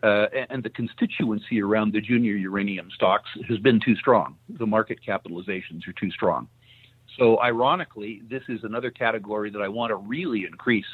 Uh, 0.04 0.28
and 0.50 0.64
the 0.64 0.70
constituency 0.70 1.62
around 1.62 1.94
the 1.94 2.02
junior 2.02 2.34
uranium 2.34 2.90
stocks 2.94 3.30
has 3.48 3.60
been 3.60 3.80
too 3.80 3.96
strong. 3.96 4.36
The 4.50 4.66
market 4.66 5.00
capitalizations 5.06 5.88
are 5.88 5.94
too 5.94 6.10
strong. 6.10 6.48
So, 7.20 7.40
ironically, 7.40 8.22
this 8.28 8.42
is 8.48 8.64
another 8.64 8.90
category 8.90 9.52
that 9.52 9.62
I 9.62 9.68
want 9.68 9.92
to 9.92 9.96
really 9.96 10.46
increase 10.46 10.86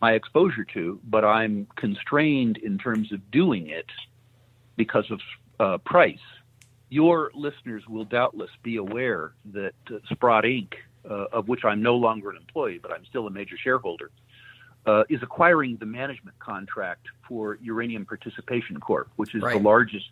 my 0.00 0.14
exposure 0.14 0.64
to, 0.74 0.98
but 1.04 1.24
I'm 1.24 1.68
constrained 1.76 2.56
in 2.56 2.78
terms 2.78 3.12
of 3.12 3.30
doing 3.30 3.68
it 3.68 3.86
because 4.76 5.04
of 5.10 5.20
uh, 5.60 5.78
price 5.78 6.18
your 6.94 7.32
listeners 7.34 7.82
will 7.88 8.04
doubtless 8.04 8.50
be 8.62 8.76
aware 8.76 9.32
that 9.52 9.74
uh, 9.90 9.96
Sprott 10.12 10.44
Inc., 10.44 10.74
uh, 11.10 11.26
of 11.32 11.48
which 11.48 11.64
I'm 11.64 11.82
no 11.82 11.96
longer 11.96 12.30
an 12.30 12.36
employee, 12.36 12.78
but 12.80 12.92
I'm 12.92 13.04
still 13.06 13.26
a 13.26 13.30
major 13.30 13.56
shareholder, 13.56 14.12
uh, 14.86 15.02
is 15.10 15.20
acquiring 15.20 15.76
the 15.78 15.86
management 15.86 16.38
contract 16.38 17.06
for 17.26 17.58
Uranium 17.60 18.06
Participation 18.06 18.78
Corp., 18.78 19.10
which 19.16 19.34
is 19.34 19.42
right. 19.42 19.56
the 19.56 19.62
largest 19.62 20.08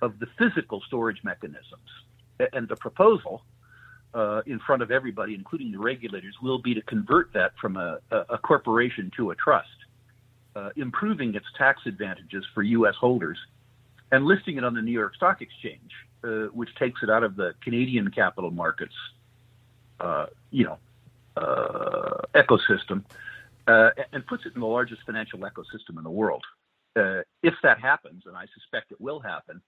of 0.00 0.18
the 0.18 0.26
physical 0.38 0.80
storage 0.86 1.22
mechanisms. 1.24 1.90
And 2.54 2.66
the 2.68 2.76
proposal 2.76 3.42
uh, 4.14 4.40
in 4.46 4.60
front 4.60 4.80
of 4.80 4.90
everybody, 4.90 5.34
including 5.34 5.72
the 5.72 5.78
regulators, 5.78 6.36
will 6.40 6.58
be 6.58 6.72
to 6.72 6.80
convert 6.80 7.34
that 7.34 7.52
from 7.60 7.76
a, 7.76 7.98
a 8.10 8.38
corporation 8.38 9.12
to 9.16 9.30
a 9.32 9.34
trust, 9.34 9.68
uh, 10.56 10.70
improving 10.76 11.34
its 11.34 11.46
tax 11.58 11.82
advantages 11.84 12.46
for 12.54 12.62
U.S. 12.62 12.94
holders 12.98 13.38
and 14.10 14.24
listing 14.24 14.56
it 14.56 14.64
on 14.64 14.74
the 14.74 14.82
New 14.82 14.92
York 14.92 15.14
Stock 15.14 15.42
Exchange, 15.42 15.92
uh, 16.24 16.46
which 16.52 16.74
takes 16.76 17.02
it 17.02 17.10
out 17.10 17.22
of 17.22 17.36
the 17.36 17.54
Canadian 17.62 18.10
capital 18.10 18.50
markets, 18.50 18.94
uh, 20.00 20.26
you 20.50 20.64
know, 20.64 20.78
uh, 21.36 22.22
ecosystem, 22.34 23.04
uh, 23.66 23.90
and 24.12 24.26
puts 24.26 24.46
it 24.46 24.54
in 24.54 24.60
the 24.60 24.66
largest 24.66 25.02
financial 25.04 25.38
ecosystem 25.40 25.98
in 25.98 26.04
the 26.04 26.10
world. 26.10 26.44
Uh, 26.96 27.20
if 27.42 27.54
that 27.62 27.78
happens, 27.78 28.24
and 28.26 28.36
I 28.36 28.46
suspect 28.54 28.90
it 28.90 29.00
will 29.00 29.20
happen, 29.20 29.60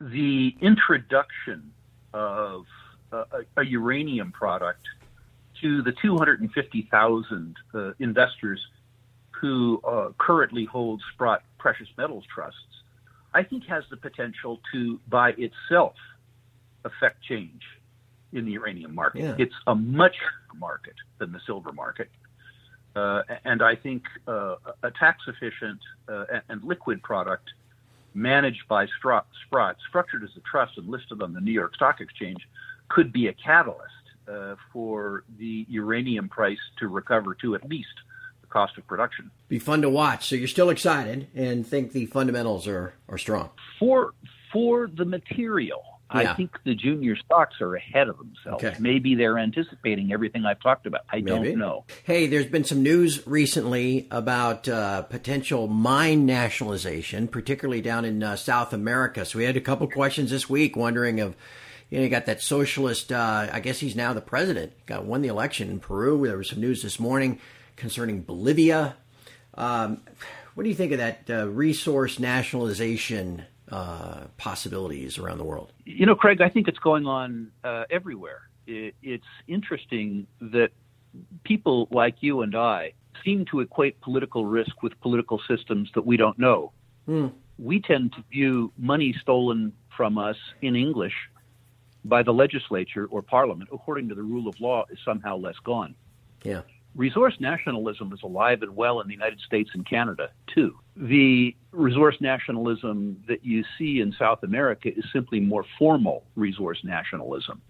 the 0.00 0.56
introduction 0.60 1.72
of 2.12 2.64
a, 3.12 3.24
a 3.58 3.64
uranium 3.64 4.32
product 4.32 4.86
to 5.60 5.82
the 5.82 5.92
250,000 5.92 7.56
uh, 7.74 7.92
investors 8.00 8.60
who 9.30 9.80
currently 10.18 10.64
hold 10.64 11.02
Sprott 11.12 11.42
precious 11.58 11.88
metals 11.98 12.24
trusts 12.32 12.81
I 13.34 13.42
think 13.42 13.64
has 13.66 13.84
the 13.90 13.96
potential 13.96 14.60
to, 14.72 15.00
by 15.08 15.30
itself, 15.38 15.94
affect 16.84 17.22
change 17.22 17.62
in 18.32 18.44
the 18.44 18.52
uranium 18.52 18.94
market. 18.94 19.22
Yeah. 19.22 19.34
It's 19.38 19.54
a 19.66 19.74
much 19.74 20.12
bigger 20.12 20.58
market 20.58 20.94
than 21.18 21.32
the 21.32 21.40
silver 21.46 21.72
market. 21.72 22.10
Uh, 22.94 23.22
and 23.44 23.62
I 23.62 23.74
think 23.74 24.02
uh, 24.28 24.56
a 24.82 24.90
tax 24.90 25.22
efficient 25.26 25.80
uh, 26.08 26.40
and 26.48 26.62
liquid 26.62 27.02
product 27.02 27.48
managed 28.14 28.68
by 28.68 28.86
Sprott, 28.98 29.26
structured 29.88 30.22
as 30.22 30.30
a 30.36 30.40
trust 30.40 30.76
and 30.76 30.88
listed 30.88 31.22
on 31.22 31.32
the 31.32 31.40
New 31.40 31.52
York 31.52 31.74
Stock 31.74 32.00
Exchange, 32.00 32.46
could 32.88 33.12
be 33.12 33.28
a 33.28 33.32
catalyst 33.32 33.88
uh, 34.28 34.56
for 34.72 35.24
the 35.38 35.66
uranium 35.70 36.28
price 36.28 36.58
to 36.78 36.88
recover 36.88 37.34
to 37.36 37.54
at 37.54 37.66
least 37.68 37.94
cost 38.52 38.76
of 38.78 38.86
production. 38.86 39.30
Be 39.48 39.58
fun 39.58 39.82
to 39.82 39.90
watch. 39.90 40.28
So 40.28 40.36
you're 40.36 40.48
still 40.48 40.70
excited 40.70 41.28
and 41.34 41.66
think 41.66 41.92
the 41.92 42.06
fundamentals 42.06 42.68
are, 42.68 42.94
are 43.08 43.18
strong. 43.18 43.50
For 43.78 44.12
for 44.52 44.86
the 44.86 45.06
material, 45.06 45.82
yeah. 46.14 46.32
I 46.32 46.34
think 46.34 46.58
the 46.64 46.74
junior 46.74 47.16
stocks 47.16 47.60
are 47.60 47.74
ahead 47.74 48.08
of 48.08 48.18
themselves. 48.18 48.62
Okay. 48.62 48.76
Maybe 48.78 49.14
they're 49.14 49.38
anticipating 49.38 50.12
everything 50.12 50.44
I've 50.44 50.60
talked 50.60 50.86
about. 50.86 51.02
I 51.10 51.16
Maybe. 51.16 51.50
don't 51.50 51.58
know. 51.58 51.84
Hey, 52.04 52.26
there's 52.26 52.46
been 52.46 52.64
some 52.64 52.82
news 52.82 53.26
recently 53.26 54.08
about 54.10 54.68
uh, 54.68 55.02
potential 55.02 55.68
mine 55.68 56.26
nationalization, 56.26 57.28
particularly 57.28 57.80
down 57.80 58.04
in 58.04 58.22
uh, 58.22 58.36
South 58.36 58.72
America. 58.72 59.24
So 59.24 59.38
we 59.38 59.44
had 59.44 59.56
a 59.56 59.60
couple 59.60 59.88
questions 59.88 60.30
this 60.30 60.50
week 60.50 60.76
wondering 60.76 61.20
of 61.20 61.34
you 61.88 61.98
know, 61.98 62.04
you 62.04 62.10
got 62.10 62.26
that 62.26 62.40
socialist. 62.40 63.12
Uh, 63.12 63.48
I 63.52 63.60
guess 63.60 63.80
he's 63.80 63.94
now 63.94 64.14
the 64.14 64.22
president. 64.22 64.72
Got 64.86 65.04
won 65.04 65.20
the 65.20 65.28
election 65.28 65.70
in 65.70 65.78
Peru. 65.78 66.26
There 66.26 66.38
was 66.38 66.48
some 66.48 66.60
news 66.60 66.82
this 66.82 66.98
morning 66.98 67.38
concerning 67.76 68.22
Bolivia. 68.22 68.96
Um, 69.54 70.02
what 70.54 70.64
do 70.64 70.68
you 70.68 70.74
think 70.74 70.92
of 70.92 70.98
that 70.98 71.30
uh, 71.30 71.48
resource 71.48 72.18
nationalization 72.18 73.44
uh, 73.70 74.24
possibilities 74.36 75.18
around 75.18 75.38
the 75.38 75.44
world? 75.44 75.72
You 75.84 76.06
know, 76.06 76.14
Craig, 76.14 76.40
I 76.40 76.48
think 76.48 76.68
it's 76.68 76.78
going 76.78 77.06
on 77.06 77.50
uh, 77.64 77.84
everywhere. 77.90 78.42
It, 78.66 78.94
it's 79.02 79.26
interesting 79.48 80.26
that 80.40 80.70
people 81.44 81.88
like 81.90 82.16
you 82.20 82.42
and 82.42 82.54
I 82.54 82.92
seem 83.24 83.44
to 83.46 83.60
equate 83.60 84.00
political 84.00 84.46
risk 84.46 84.82
with 84.82 84.98
political 85.00 85.40
systems 85.48 85.90
that 85.94 86.04
we 86.04 86.16
don't 86.16 86.38
know. 86.38 86.72
Mm. 87.08 87.32
We 87.58 87.80
tend 87.80 88.12
to 88.12 88.24
view 88.30 88.72
money 88.76 89.14
stolen 89.20 89.72
from 89.96 90.18
us 90.18 90.36
in 90.60 90.76
English 90.76 91.14
by 92.04 92.22
the 92.22 92.32
legislature 92.32 93.06
or 93.06 93.22
parliament, 93.22 93.70
according 93.72 94.08
to 94.08 94.14
the 94.14 94.22
rule 94.22 94.48
of 94.48 94.60
law, 94.60 94.84
is 94.90 94.98
somehow 95.04 95.36
less 95.36 95.56
gone. 95.64 95.94
Yeah 96.42 96.62
resource 96.94 97.34
nationalism 97.40 98.12
is 98.12 98.22
alive 98.22 98.62
and 98.62 98.76
well 98.76 99.00
in 99.00 99.08
the 99.08 99.14
United 99.14 99.40
States 99.40 99.70
and 99.74 99.86
Canada, 99.86 100.30
too. 100.46 100.78
The 100.96 101.56
resource 101.70 102.16
nationalism 102.20 103.22
that 103.28 103.44
you 103.44 103.64
see 103.78 104.00
in 104.00 104.12
South 104.12 104.42
America 104.42 104.94
is 104.94 105.04
simply 105.12 105.40
more 105.40 105.64
formal 105.78 106.24
resource 106.36 106.80
nationalism. 106.84 107.62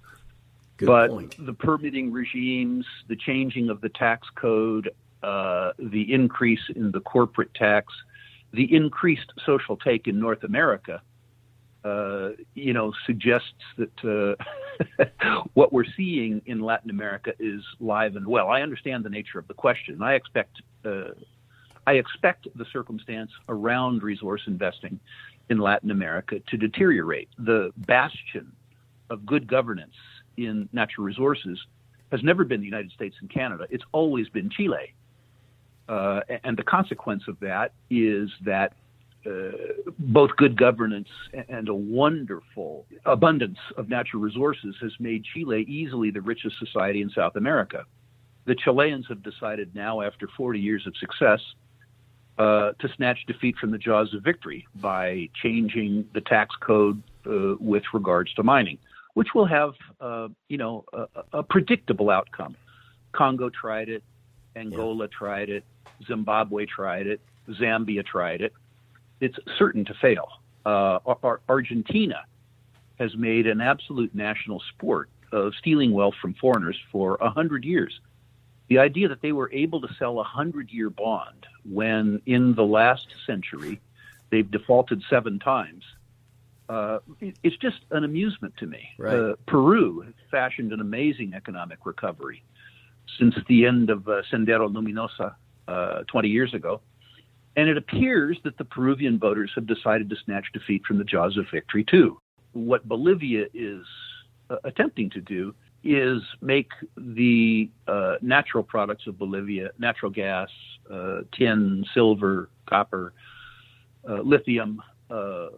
Good 0.77 0.87
but 0.87 1.11
point. 1.11 1.37
the 1.39 1.53
permitting 1.53 2.11
regimes, 2.11 2.87
the 3.09 3.17
changing 3.17 3.71
of 3.71 3.81
the 3.81 3.89
tax 3.91 4.29
code, 4.35 4.91
uh, 5.23 5.73
the 5.79 6.13
increase 6.13 6.63
in 6.75 6.91
the 6.91 7.01
corporate 7.01 7.55
tax, 7.55 7.93
the 8.53 8.75
increased 8.75 9.33
social 9.47 9.77
take 9.77 10.09
in 10.09 10.19
North 10.19 10.43
America 10.43 11.01
uh, 11.85 12.31
you 12.55 12.73
know, 12.73 12.93
suggests 13.07 13.53
that 13.77 14.37
uh, 14.99 15.05
what 15.55 15.73
we're 15.73 15.91
seeing 15.97 16.41
in 16.47 16.61
Latin 16.61 16.91
America 16.91 17.33
is 17.39 17.63
live 17.81 18.17
and 18.17 18.27
well. 18.27 18.49
I 18.49 18.63
understand 18.63 19.05
the 19.05 19.11
nature 19.11 19.39
of 19.39 19.49
the 19.49 19.55
question. 19.55 20.03
I 20.03 20.15
expect 20.15 20.63
uh, 20.85 21.11
I 21.87 21.95
expect 21.95 22.47
the 22.55 22.65
circumstance 22.73 23.31
around 23.49 24.03
resource 24.03 24.43
investing 24.47 25.01
in 25.49 25.59
Latin 25.59 25.91
America 25.91 26.41
to 26.49 26.57
deteriorate. 26.57 27.29
The 27.39 27.73
bastion 27.77 28.53
of 29.11 29.27
good 29.27 29.49
governance 29.49 29.97
in 30.37 30.69
natural 30.73 31.05
resources 31.05 31.59
has 32.13 32.23
never 32.23 32.45
been 32.45 32.61
the 32.61 32.67
United 32.67 32.93
States 32.93 33.17
and 33.21 33.29
Canada. 33.29 33.67
It's 33.71 33.85
always 33.91 34.29
been 34.29 34.51
Chile. 34.51 34.95
Uh, 35.89 36.21
and 36.45 36.57
the 36.57 36.63
consequence 36.63 37.25
of 37.27 37.41
that 37.41 37.73
is 37.91 38.31
that 38.45 38.75
both 39.99 40.31
good 40.37 40.57
governance 40.57 41.09
and 41.49 41.69
a 41.69 41.75
wonderful 41.75 42.87
abundance 43.05 43.59
of 43.77 43.89
natural 43.89 44.23
resources 44.23 44.75
has 44.81 44.93
made 44.99 45.25
Chile 45.25 45.63
easily 45.69 46.11
the 46.11 46.21
richest 46.21 46.59
society 46.59 47.03
in 47.03 47.11
South 47.11 47.37
America. 47.37 47.85
The 48.45 48.57
Chileans 48.57 49.07
have 49.09 49.23
decided 49.23 49.75
now, 49.75 50.01
after 50.01 50.29
40 50.37 50.59
years 50.59 50.87
of 50.87 50.97
success, 50.97 51.41
uh, 52.39 52.73
to 52.81 52.89
snatch 52.97 53.19
defeat 53.27 53.57
from 53.59 53.71
the 53.71 53.79
jaws 53.79 54.13
of 54.15 54.23
victory 54.23 54.67
by 54.77 55.29
changing 55.41 56.09
the 56.15 56.21
tax 56.21 56.55
code 56.57 57.03
uh, 57.27 57.55
with 57.61 57.85
regards 57.93 58.33
to 58.35 58.43
mining, 58.43 58.79
which 59.15 59.29
will 59.35 59.47
have, 59.47 59.75
uh, 60.01 60.29
you 60.49 60.57
know, 60.57 60.85
a, 60.93 61.07
a, 61.35 61.43
predictable 61.43 62.11
outcome. 62.11 62.57
Congo 63.13 63.51
tried 63.51 63.89
it, 63.89 64.03
Angola 64.57 65.05
yeah. 65.05 65.17
tried 65.17 65.51
it, 65.51 65.65
Zimbabwe 66.09 66.67
tried 66.67 67.07
it, 67.07 67.21
Zambia 67.51 68.05
tried 68.05 68.41
it 68.41 68.53
it's 69.23 69.39
certain 69.57 69.85
to 69.87 69.95
fail. 69.95 70.29
Uh, 70.67 70.99
Argentina 71.49 72.25
has 72.99 73.17
made 73.17 73.47
an 73.47 73.61
absolute 73.61 74.15
national 74.15 74.61
sport 74.75 75.09
of 75.31 75.55
stealing 75.55 75.93
wealth 75.93 76.15
from 76.21 76.35
foreigners 76.35 76.79
for 76.91 77.17
a 77.21 77.31
hundred 77.31 77.65
years. 77.65 78.01
The 78.69 78.79
idea 78.79 79.09
that 79.09 79.23
they 79.23 79.33
were 79.33 79.51
able 79.53 79.81
to 79.81 79.89
sell 79.99 80.21
a 80.21 80.25
hundred-year 80.25 80.91
bond 80.91 81.47
when, 81.65 82.21
in 82.27 82.55
the 82.55 82.65
last 82.65 83.07
century, 83.27 83.81
they've 84.31 84.51
defaulted 84.51 85.03
seven 85.09 85.39
times, 85.39 85.85
uh, 86.69 86.99
it's 87.43 87.57
just 87.57 87.81
an 87.91 88.05
amusement 88.05 88.57
to 88.57 88.67
me. 88.67 88.89
Right. 88.99 89.15
Uh, 89.15 89.35
Peru 89.47 90.01
has 90.01 90.15
fashioned 90.31 90.73
an 90.73 90.81
amazing 90.81 91.35
economic 91.35 91.85
recovery 91.85 92.43
since 93.19 93.35
the 93.47 93.67
end 93.67 93.91
of 93.91 94.09
uh, 94.09 94.23
Sendero 94.31 94.73
Luminoso 94.73 95.35
uh, 95.69 96.05
20 96.05 96.29
years 96.29 96.55
ago. 96.55 96.81
And 97.57 97.69
it 97.69 97.77
appears 97.77 98.39
that 98.45 98.57
the 98.57 98.65
Peruvian 98.65 99.19
voters 99.19 99.51
have 99.55 99.67
decided 99.67 100.09
to 100.11 100.17
snatch 100.25 100.47
defeat 100.53 100.83
from 100.87 100.99
the 100.99 101.05
jaws 101.05 101.37
of 101.37 101.47
victory, 101.53 101.85
too. 101.85 102.19
What 102.53 102.89
Bolivia 102.89 103.47
is 103.53 103.85
uh, 104.51 104.57
attempting 104.65 105.11
to 105.11 105.21
do 105.21 105.55
is 105.85 106.23
make 106.41 106.71
the 106.97 107.69
uh, 107.89 108.15
natural 108.23 108.63
products 108.63 109.07
of 109.07 109.19
Bolivia, 109.19 109.71
natural 109.79 110.11
gas, 110.11 110.49
uh, 110.91 111.21
tin, 111.37 111.85
silver, 111.93 112.49
copper, 112.67 113.13
uh, 114.09 114.21
lithium, 114.23 114.81
uh, 115.11 115.49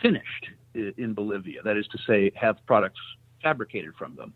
finished 0.00 0.46
in 0.74 1.14
Bolivia. 1.14 1.62
That 1.62 1.76
is 1.76 1.86
to 1.88 1.98
say, 2.06 2.30
have 2.34 2.56
products 2.66 3.00
fabricated 3.42 3.94
from 3.98 4.14
them. 4.16 4.32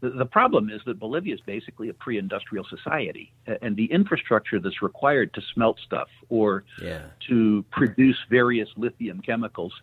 The, 0.00 0.24
problem 0.24 0.70
is 0.70 0.80
that 0.86 0.98
Bolivia 0.98 1.34
is 1.34 1.40
basically 1.42 1.90
a 1.90 1.94
pre-industrial 1.94 2.64
society, 2.64 3.32
and 3.60 3.76
the 3.76 3.84
infrastructure 3.86 4.58
that's 4.58 4.80
required 4.80 5.34
to 5.34 5.42
smelt 5.52 5.78
stuff 5.84 6.08
or 6.30 6.64
yeah. 6.82 7.02
to 7.28 7.64
produce 7.70 8.16
various 8.30 8.68
lithium 8.76 9.20
chemicals 9.20 9.74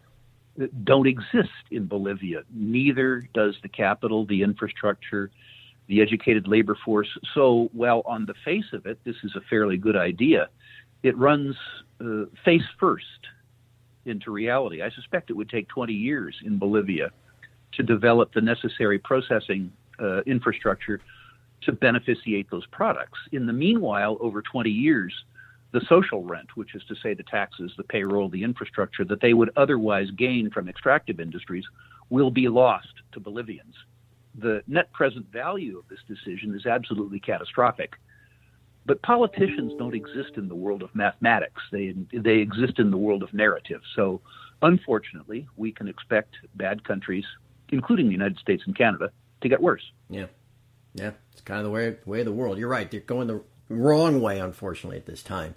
don't 0.84 1.08
exist 1.08 1.50
in 1.72 1.86
Bolivia. 1.86 2.42
Neither 2.52 3.30
does 3.34 3.56
the 3.62 3.70
capital, 3.70 4.26
the 4.26 4.42
infrastructure, 4.42 5.30
the 5.88 6.02
educated 6.02 6.48
labor 6.48 6.78
force. 6.84 7.10
So, 7.34 7.70
while 7.74 8.02
on 8.06 8.26
the 8.26 8.34
face 8.44 8.74
of 8.74 8.86
it, 8.88 9.00
this 9.04 9.16
is 9.24 9.36
a 9.36 9.42
fairly 9.42 9.78
good 9.78 9.96
idea, 9.96 10.50
it 11.04 11.16
runs 11.18 11.56
uh, 12.02 12.26
face 12.44 12.66
first 12.80 13.06
into 14.06 14.32
reality. 14.32 14.82
I 14.82 14.90
suspect 14.90 15.30
it 15.30 15.34
would 15.34 15.50
take 15.50 15.68
20 15.68 15.94
years 15.94 16.36
in 16.44 16.58
Bolivia 16.58 17.12
to 17.74 17.84
develop 17.84 18.34
the 18.34 18.42
necessary 18.42 18.98
processing 18.98 19.72
uh, 20.00 20.22
infrastructure 20.22 21.02
to 21.62 21.72
beneficiate 21.72 22.50
those 22.50 22.66
products. 22.68 23.20
In 23.32 23.46
the 23.46 23.54
meanwhile, 23.54 24.18
over 24.20 24.42
20 24.42 24.70
years, 24.70 25.14
the 25.72 25.82
social 25.90 26.24
rent, 26.24 26.56
which 26.56 26.76
is 26.76 26.84
to 26.88 26.96
say 26.96 27.14
the 27.14 27.24
taxes, 27.24 27.72
the 27.78 27.84
payroll, 27.84 28.30
the 28.30 28.44
infrastructure 28.44 29.04
that 29.06 29.22
they 29.22 29.34
would 29.34 29.52
otherwise 29.58 30.10
gain 30.12 30.50
from 30.50 30.70
extractive 30.70 31.20
industries, 31.20 31.66
will 32.10 32.32
be 32.32 32.48
lost 32.48 32.88
to 33.12 33.20
Bolivians. 33.20 33.76
The 34.36 34.62
net 34.68 34.92
present 34.94 35.32
value 35.32 35.78
of 35.78 35.88
this 35.90 36.00
decision 36.08 36.56
is 36.56 36.66
absolutely 36.66 37.20
catastrophic. 37.20 37.96
But 38.86 39.02
politicians 39.02 39.74
don't 39.78 39.96
exist 39.96 40.38
in 40.38 40.48
the 40.48 40.56
world 40.56 40.82
of 40.82 40.96
mathematics. 40.96 41.62
They, 41.72 41.94
they 42.14 42.38
exist 42.38 42.80
in 42.80 42.90
the 42.90 42.98
world 42.98 43.22
of 43.22 43.34
narrative. 43.34 43.82
So, 43.96 44.22
unfortunately, 44.62 45.46
we 45.58 45.74
can 45.74 45.90
expect 45.90 46.36
bad 46.56 46.86
countries, 46.86 47.26
including 47.70 48.06
the 48.06 48.14
United 48.14 48.40
States 48.40 48.64
and 48.66 48.78
Canada, 48.78 49.12
to 49.42 49.50
get 49.50 49.62
worse. 49.62 49.92
Yeah, 50.10 50.28
yeah, 50.94 51.12
it's 51.32 51.42
kind 51.42 51.60
of 51.60 51.66
the 51.66 51.72
way 51.72 51.96
way 52.06 52.20
of 52.20 52.26
the 52.26 52.32
world. 52.32 52.58
You're 52.58 52.70
right; 52.70 52.90
they're 52.90 53.00
going 53.00 53.28
the 53.28 53.42
wrong 53.70 54.22
way, 54.22 54.40
unfortunately, 54.40 54.98
at 54.98 55.06
this 55.06 55.24
time. 55.24 55.56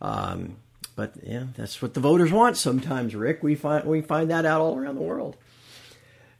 Um, 0.00 0.56
but 0.96 1.12
yeah, 1.22 1.44
that's 1.56 1.82
what 1.82 1.94
the 1.94 2.00
voters 2.00 2.30
want. 2.30 2.56
Sometimes, 2.56 3.14
Rick, 3.14 3.42
we 3.42 3.54
find 3.54 3.84
we 3.84 4.00
find 4.00 4.30
that 4.30 4.46
out 4.46 4.60
all 4.60 4.76
around 4.76 4.94
the 4.94 5.02
world. 5.02 5.36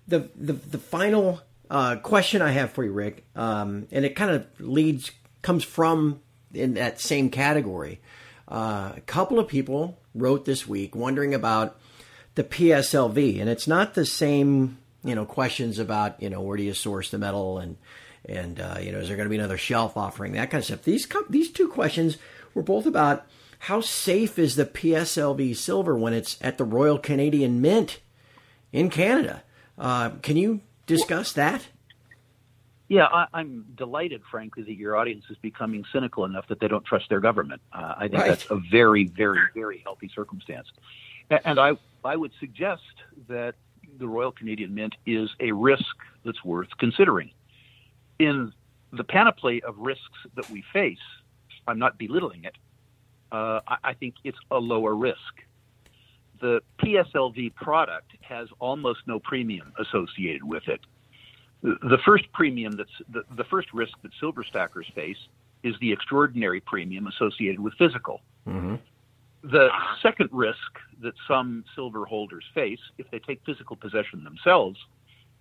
The 0.06 0.28
the 0.36 0.52
the 0.52 0.78
final 0.78 1.40
uh, 1.70 1.96
question 1.96 2.42
I 2.42 2.50
have 2.52 2.72
for 2.72 2.84
you, 2.84 2.92
Rick, 2.92 3.24
um, 3.34 3.86
and 3.90 4.04
it 4.04 4.14
kind 4.14 4.30
of 4.30 4.46
leads 4.60 5.10
comes 5.42 5.64
from 5.64 6.20
in 6.52 6.74
that 6.74 7.00
same 7.00 7.30
category. 7.30 8.00
Uh, 8.46 8.92
a 8.96 9.00
couple 9.00 9.38
of 9.38 9.48
people 9.48 9.98
wrote 10.14 10.44
this 10.44 10.68
week 10.68 10.94
wondering 10.94 11.34
about 11.34 11.76
the 12.34 12.44
PSLV, 12.44 13.40
and 13.40 13.48
it's 13.48 13.66
not 13.66 13.94
the 13.94 14.06
same 14.06 14.78
you 15.04 15.14
know 15.14 15.24
questions 15.24 15.78
about 15.78 16.20
you 16.22 16.30
know 16.30 16.40
where 16.40 16.56
do 16.56 16.62
you 16.62 16.74
source 16.74 17.10
the 17.10 17.18
metal 17.18 17.58
and 17.58 17.76
and 18.26 18.58
uh, 18.58 18.78
you 18.80 18.90
know 18.90 18.98
is 18.98 19.08
there 19.08 19.16
going 19.16 19.26
to 19.26 19.30
be 19.30 19.38
another 19.38 19.58
shelf 19.58 19.96
offering 19.96 20.32
that 20.32 20.50
kind 20.50 20.60
of 20.60 20.64
stuff. 20.64 20.82
These 20.82 21.06
these 21.28 21.50
two 21.50 21.68
questions 21.68 22.18
were 22.54 22.62
both 22.62 22.86
about 22.86 23.26
how 23.60 23.80
safe 23.80 24.38
is 24.38 24.56
the 24.56 24.66
PSLV 24.66 25.56
silver 25.56 25.96
when 25.96 26.12
it's 26.12 26.36
at 26.40 26.58
the 26.58 26.64
Royal 26.64 26.98
Canadian 26.98 27.60
Mint 27.60 28.00
in 28.72 28.90
Canada. 28.90 29.42
Uh, 29.78 30.10
can 30.22 30.36
you 30.36 30.60
discuss 30.86 31.32
that? 31.32 31.68
Yeah, 32.88 33.06
I, 33.06 33.40
am 33.40 33.64
delighted, 33.74 34.20
frankly, 34.30 34.62
that 34.64 34.74
your 34.74 34.96
audience 34.96 35.24
is 35.30 35.38
becoming 35.38 35.84
cynical 35.92 36.26
enough 36.26 36.46
that 36.48 36.60
they 36.60 36.68
don't 36.68 36.84
trust 36.84 37.08
their 37.08 37.20
government. 37.20 37.62
Uh, 37.72 37.94
I 37.96 38.08
think 38.08 38.20
right. 38.20 38.28
that's 38.28 38.46
a 38.50 38.60
very, 38.70 39.04
very, 39.04 39.40
very 39.54 39.78
healthy 39.78 40.10
circumstance. 40.14 40.68
And 41.30 41.58
I, 41.58 41.72
I 42.04 42.16
would 42.16 42.32
suggest 42.38 42.82
that 43.28 43.54
the 43.98 44.08
Royal 44.08 44.32
Canadian 44.32 44.74
Mint 44.74 44.94
is 45.06 45.30
a 45.40 45.52
risk 45.52 45.96
that's 46.24 46.44
worth 46.44 46.68
considering. 46.78 47.30
In 48.18 48.52
the 48.92 49.04
panoply 49.04 49.62
of 49.62 49.76
risks 49.78 50.18
that 50.36 50.48
we 50.50 50.64
face, 50.72 50.98
I'm 51.66 51.78
not 51.78 51.98
belittling 51.98 52.44
it, 52.44 52.56
uh, 53.32 53.60
I, 53.66 53.76
I 53.84 53.94
think 53.94 54.14
it's 54.24 54.38
a 54.50 54.58
lower 54.58 54.94
risk. 54.94 55.18
The 56.40 56.60
PSLV 56.80 57.54
product 57.54 58.12
has 58.20 58.48
almost 58.58 59.00
no 59.06 59.18
premium 59.18 59.72
associated 59.78 60.44
with 60.44 60.68
it. 60.68 60.80
The 61.62 61.98
first 62.04 62.30
premium 62.32 62.76
that's 62.76 62.90
the, 63.08 63.22
the 63.34 63.44
first 63.44 63.72
risk 63.72 63.92
that 64.02 64.12
silver 64.20 64.44
stackers 64.44 64.86
face 64.94 65.16
is 65.62 65.74
the 65.80 65.90
extraordinary 65.90 66.60
premium 66.60 67.06
associated 67.06 67.58
with 67.58 67.72
physical. 67.74 68.20
Mm-hmm. 68.46 68.74
The 69.50 69.68
second 70.00 70.30
risk 70.32 70.56
that 71.02 71.12
some 71.28 71.64
silver 71.74 72.06
holders 72.06 72.44
face 72.54 72.78
if 72.96 73.10
they 73.10 73.18
take 73.18 73.40
physical 73.44 73.76
possession 73.76 74.24
themselves 74.24 74.78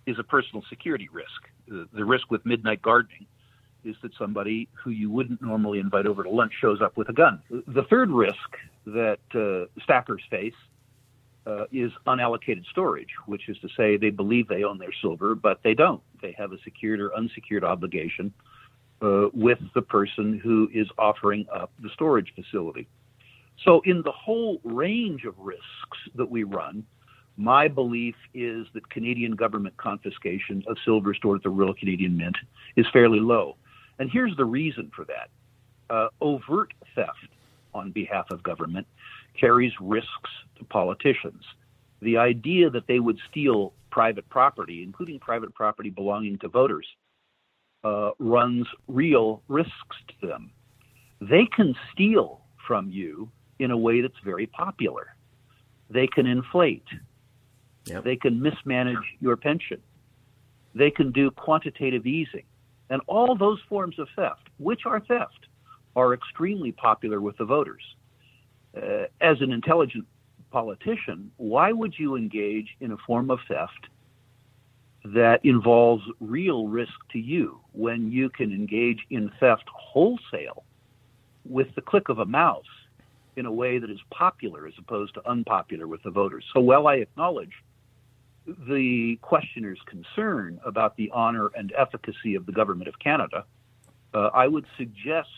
is 0.04 0.18
a 0.18 0.22
personal 0.22 0.62
security 0.68 1.08
risk. 1.10 1.48
The, 1.68 1.88
the 1.90 2.04
risk 2.04 2.30
with 2.30 2.44
midnight 2.44 2.82
gardening 2.82 3.26
is 3.82 3.96
that 4.02 4.12
somebody 4.18 4.68
who 4.74 4.90
you 4.90 5.10
wouldn't 5.10 5.40
normally 5.40 5.78
invite 5.78 6.06
over 6.06 6.22
to 6.22 6.28
lunch 6.28 6.52
shows 6.60 6.82
up 6.82 6.98
with 6.98 7.08
a 7.08 7.14
gun. 7.14 7.40
The 7.50 7.84
third 7.84 8.10
risk 8.10 8.36
that 8.84 9.20
uh, 9.34 9.70
stackers 9.82 10.22
face 10.28 10.54
uh, 11.46 11.64
is 11.72 11.90
unallocated 12.06 12.66
storage, 12.70 13.10
which 13.24 13.48
is 13.48 13.56
to 13.60 13.68
say 13.74 13.96
they 13.96 14.10
believe 14.10 14.48
they 14.48 14.64
own 14.64 14.76
their 14.76 14.92
silver, 15.00 15.34
but 15.34 15.60
they 15.62 15.72
don't. 15.72 16.02
They 16.20 16.34
have 16.36 16.52
a 16.52 16.58
secured 16.62 17.00
or 17.00 17.14
unsecured 17.14 17.64
obligation 17.64 18.34
uh, 19.00 19.28
with 19.32 19.58
the 19.74 19.82
person 19.82 20.38
who 20.38 20.68
is 20.74 20.88
offering 20.98 21.46
up 21.54 21.72
the 21.80 21.88
storage 21.94 22.32
facility. 22.34 22.86
So, 23.62 23.80
in 23.84 24.02
the 24.02 24.12
whole 24.12 24.60
range 24.64 25.24
of 25.24 25.38
risks 25.38 25.98
that 26.14 26.30
we 26.30 26.44
run, 26.44 26.84
my 27.36 27.68
belief 27.68 28.14
is 28.32 28.66
that 28.74 28.88
Canadian 28.90 29.32
government 29.32 29.76
confiscation 29.76 30.62
of 30.68 30.76
silver 30.84 31.14
stored 31.14 31.38
at 31.38 31.42
the 31.42 31.50
Royal 31.50 31.74
Canadian 31.74 32.16
Mint 32.16 32.36
is 32.76 32.86
fairly 32.92 33.20
low. 33.20 33.56
And 33.98 34.10
here's 34.10 34.36
the 34.36 34.44
reason 34.44 34.90
for 34.94 35.04
that 35.06 35.30
uh, 35.90 36.08
overt 36.20 36.72
theft 36.94 37.28
on 37.72 37.90
behalf 37.90 38.26
of 38.30 38.42
government 38.42 38.86
carries 39.38 39.72
risks 39.80 40.30
to 40.58 40.64
politicians. 40.64 41.42
The 42.00 42.16
idea 42.16 42.70
that 42.70 42.86
they 42.86 43.00
would 43.00 43.18
steal 43.30 43.72
private 43.90 44.28
property, 44.28 44.82
including 44.82 45.18
private 45.18 45.54
property 45.54 45.90
belonging 45.90 46.38
to 46.38 46.48
voters, 46.48 46.86
uh, 47.82 48.10
runs 48.18 48.66
real 48.88 49.42
risks 49.48 49.96
to 50.20 50.26
them. 50.26 50.50
They 51.20 51.46
can 51.54 51.74
steal 51.92 52.42
from 52.66 52.90
you 52.90 53.30
in 53.58 53.70
a 53.70 53.76
way 53.76 54.00
that's 54.00 54.18
very 54.24 54.46
popular. 54.46 55.14
They 55.90 56.06
can 56.06 56.26
inflate. 56.26 56.86
Yep. 57.86 58.04
They 58.04 58.16
can 58.16 58.40
mismanage 58.40 58.96
your 59.20 59.36
pension. 59.36 59.80
They 60.74 60.90
can 60.90 61.12
do 61.12 61.30
quantitative 61.30 62.06
easing. 62.06 62.44
And 62.90 63.00
all 63.06 63.36
those 63.36 63.60
forms 63.68 63.98
of 63.98 64.08
theft, 64.16 64.48
which 64.58 64.82
are 64.86 65.00
theft, 65.00 65.46
are 65.96 66.14
extremely 66.14 66.72
popular 66.72 67.20
with 67.20 67.36
the 67.38 67.44
voters. 67.44 67.82
Uh, 68.76 69.04
as 69.20 69.40
an 69.40 69.52
intelligent 69.52 70.06
politician, 70.50 71.30
why 71.36 71.72
would 71.72 71.94
you 71.98 72.16
engage 72.16 72.68
in 72.80 72.92
a 72.92 72.96
form 73.06 73.30
of 73.30 73.38
theft 73.48 73.88
that 75.04 75.44
involves 75.44 76.02
real 76.18 76.66
risk 76.66 76.94
to 77.12 77.18
you 77.18 77.60
when 77.72 78.10
you 78.10 78.30
can 78.30 78.52
engage 78.52 79.00
in 79.10 79.30
theft 79.38 79.64
wholesale 79.72 80.64
with 81.44 81.68
the 81.74 81.82
click 81.82 82.08
of 82.08 82.18
a 82.18 82.24
mouse 82.24 82.64
in 83.36 83.46
a 83.46 83.52
way 83.52 83.78
that 83.78 83.90
is 83.90 84.00
popular 84.10 84.66
as 84.66 84.74
opposed 84.78 85.14
to 85.14 85.28
unpopular 85.28 85.86
with 85.86 86.02
the 86.02 86.10
voters? 86.10 86.44
So, 86.52 86.60
while 86.60 86.86
I 86.86 86.96
acknowledge 86.96 87.52
the 88.46 89.18
questioner's 89.22 89.80
concern 89.86 90.60
about 90.64 90.96
the 90.96 91.10
honor 91.12 91.50
and 91.54 91.72
efficacy 91.76 92.34
of 92.34 92.46
the 92.46 92.52
government 92.52 92.88
of 92.88 92.98
Canada, 92.98 93.44
uh, 94.12 94.30
I 94.34 94.46
would 94.46 94.66
suggest 94.76 95.28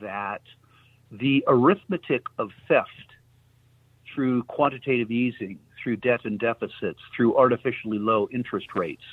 that 0.00 0.42
the 1.10 1.44
arithmetic 1.46 2.26
of 2.38 2.50
theft 2.68 2.88
through 4.14 4.42
quantitative 4.44 5.10
easing, 5.10 5.58
through 5.82 5.96
debt 5.96 6.24
and 6.24 6.38
deficits, 6.38 7.00
through 7.16 7.36
artificially 7.36 7.98
low 7.98 8.28
interest 8.32 8.68
rates, 8.74 9.04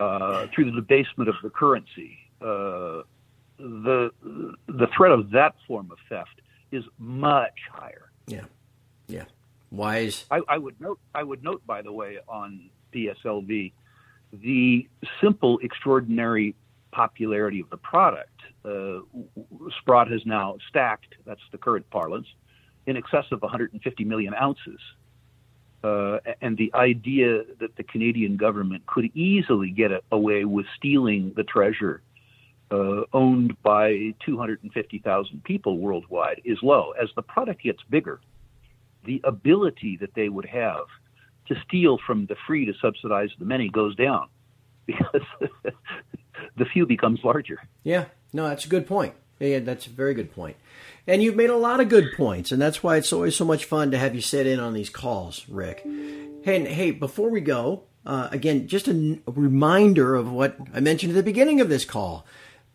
uh, 0.00 0.46
through 0.54 0.66
the 0.66 0.72
debasement 0.72 1.28
of 1.28 1.36
the 1.42 1.50
currency, 1.50 2.18
uh, 2.40 3.02
the 3.58 4.10
the 4.66 4.86
threat 4.94 5.12
of 5.12 5.30
that 5.30 5.54
form 5.66 5.90
of 5.90 5.98
theft 6.08 6.42
is 6.72 6.84
much 6.98 7.58
higher. 7.72 8.10
Yeah, 8.26 8.44
yeah. 9.08 9.24
Wise. 9.70 10.24
I, 10.30 10.40
I 10.48 10.58
would 10.58 10.80
note. 10.80 10.98
I 11.14 11.22
would 11.22 11.42
note, 11.42 11.66
by 11.66 11.82
the 11.82 11.92
way, 11.92 12.18
on 12.28 12.70
PSLV, 12.94 13.72
the 14.32 14.88
simple, 15.20 15.58
extraordinary 15.62 16.54
popularity 16.92 17.60
of 17.60 17.70
the 17.70 17.76
product. 17.76 18.40
Uh, 18.64 19.00
Sprott 19.80 20.10
has 20.10 20.24
now 20.24 20.56
stacked. 20.68 21.14
That's 21.24 21.40
the 21.52 21.58
current 21.58 21.88
parlance 21.90 22.26
in 22.86 22.96
excess 22.96 23.24
of 23.32 23.42
150 23.42 24.04
million 24.04 24.34
ounces. 24.34 24.80
Uh, 25.84 26.18
and 26.40 26.56
the 26.56 26.72
idea 26.74 27.42
that 27.60 27.76
the 27.76 27.82
Canadian 27.82 28.36
government 28.36 28.86
could 28.86 29.14
easily 29.14 29.70
get 29.70 29.90
away 30.10 30.44
with 30.44 30.66
stealing 30.76 31.32
the 31.36 31.44
treasure 31.44 32.00
uh, 32.70 33.02
owned 33.12 33.60
by 33.62 34.14
250,000 34.24 35.44
people 35.44 35.78
worldwide 35.78 36.40
is 36.44 36.58
low. 36.62 36.92
As 37.00 37.08
the 37.14 37.22
product 37.22 37.62
gets 37.62 37.82
bigger, 37.88 38.20
the 39.04 39.20
ability 39.24 39.98
that 40.00 40.14
they 40.14 40.28
would 40.28 40.46
have 40.46 40.86
to 41.48 41.54
steal 41.66 41.98
from 42.04 42.26
the 42.26 42.36
free 42.46 42.66
to 42.66 42.72
subsidize 42.80 43.30
the 43.38 43.44
many 43.44 43.68
goes 43.68 43.94
down 43.94 44.28
because 44.86 45.22
the 46.56 46.64
few 46.72 46.86
becomes 46.86 47.20
larger. 47.22 47.60
Yeah, 47.84 48.06
no, 48.32 48.48
that's 48.48 48.64
a 48.64 48.68
good 48.68 48.86
point. 48.86 49.14
Yeah, 49.38 49.58
that's 49.60 49.86
a 49.86 49.90
very 49.90 50.14
good 50.14 50.34
point. 50.34 50.56
And 51.06 51.22
you've 51.22 51.36
made 51.36 51.50
a 51.50 51.56
lot 51.56 51.80
of 51.80 51.88
good 51.88 52.14
points, 52.16 52.52
and 52.52 52.60
that's 52.60 52.82
why 52.82 52.96
it's 52.96 53.12
always 53.12 53.36
so 53.36 53.44
much 53.44 53.64
fun 53.64 53.90
to 53.90 53.98
have 53.98 54.14
you 54.14 54.20
sit 54.20 54.46
in 54.46 54.58
on 54.58 54.72
these 54.72 54.88
calls, 54.88 55.46
Rick. 55.48 55.82
Hey, 56.42 56.56
and, 56.56 56.66
hey, 56.66 56.90
before 56.90 57.28
we 57.28 57.40
go, 57.40 57.84
uh, 58.06 58.28
again, 58.30 58.66
just 58.66 58.88
a, 58.88 59.18
a, 59.26 59.32
reminder 59.32 60.14
of 60.14 60.30
what 60.30 60.56
I 60.72 60.80
mentioned 60.80 61.10
at 61.10 61.16
the 61.16 61.22
beginning 61.22 61.60
of 61.60 61.68
this 61.68 61.84
call. 61.84 62.24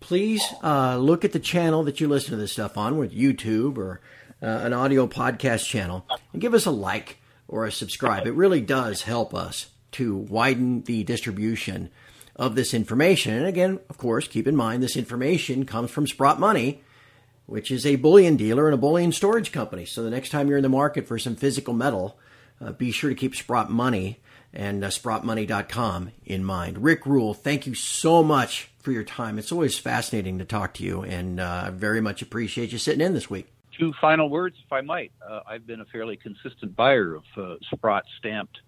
Please 0.02 0.44
uh, 0.64 0.98
look 0.98 1.24
at 1.24 1.32
the 1.32 1.40
channel 1.40 1.84
that 1.84 2.02
you 2.02 2.08
listen 2.08 2.32
to 2.32 2.36
this 2.36 2.52
stuff 2.52 2.78
on, 2.78 2.98
with 2.98 3.14
YouTube 3.14 3.78
or 3.78 4.02
uh, 4.42 4.48
an 4.48 4.74
audio 4.74 5.08
podcast 5.08 5.66
channel, 5.68 6.06
and 6.34 6.42
give 6.42 6.56
us 6.56 6.66
a 6.66 6.72
like 6.72 7.20
or 7.48 7.66
a 7.66 7.72
subscribe. 7.72 8.26
It 8.26 8.34
really 8.34 8.62
does 8.62 9.04
help 9.04 9.34
us 9.34 9.68
to 9.94 10.18
widen 10.18 10.82
the 10.84 11.04
distribution 11.04 11.90
of 12.36 12.56
this 12.56 12.74
information. 12.74 13.36
And 13.36 13.46
again, 13.46 13.80
of 13.90 13.98
course, 14.00 14.28
keep 14.28 14.48
in 14.48 14.56
mind 14.56 14.82
this 14.82 14.98
information 14.98 15.66
comes 15.66 15.92
from 15.92 16.08
Sprott 16.08 16.40
Money, 16.40 16.82
which 17.46 17.70
is 17.70 17.86
a 17.86 17.98
bullion 17.98 18.36
dealer 18.36 18.66
and 18.66 18.74
a 18.74 18.78
bullion 18.78 19.12
storage 19.12 19.52
company. 19.52 19.86
So 19.86 20.02
the 20.02 20.10
next 20.10 20.30
time 20.30 20.48
you're 20.48 20.58
in 20.58 20.64
the 20.64 20.70
market 20.70 21.08
for 21.08 21.20
some 21.20 21.36
physical 21.36 21.76
metal, 21.76 22.18
uh, 22.60 22.72
be 22.72 22.92
sure 22.92 23.12
to 23.12 23.16
keep 23.16 23.36
Sprott 23.36 23.70
Money 23.70 24.20
and 24.54 24.84
uh, 24.84 24.88
sprottmoney.com 24.88 26.12
in 26.26 26.44
mind. 26.44 26.84
Rick 26.84 27.06
Rule, 27.06 27.34
thank 27.34 27.66
you 27.66 27.74
so 27.74 28.24
much 28.24 28.70
for 28.80 28.92
your 28.92 29.04
time. 29.04 29.38
It's 29.40 29.52
always 29.52 29.78
fascinating 29.78 30.40
to 30.40 30.46
talk 30.46 30.74
to 30.76 30.84
you, 30.84 31.04
and 31.04 31.40
uh, 31.40 31.64
I 31.68 31.70
very 31.70 32.02
much 32.02 32.22
appreciate 32.22 32.72
you 32.72 32.78
sitting 32.78 33.02
in 33.02 33.14
this 33.14 33.30
week. 33.30 33.48
Two 33.78 33.94
final 34.02 34.30
words, 34.30 34.58
if 34.64 34.72
I 34.72 34.82
might. 34.82 35.12
Uh, 35.28 35.42
I've 35.48 35.66
been 35.66 35.82
a 35.82 35.86
fairly 35.86 36.18
consistent 36.18 36.76
buyer 36.76 37.16
of 37.16 37.24
uh, 37.38 37.56
Sprott 37.72 38.04
stamped 38.20 38.60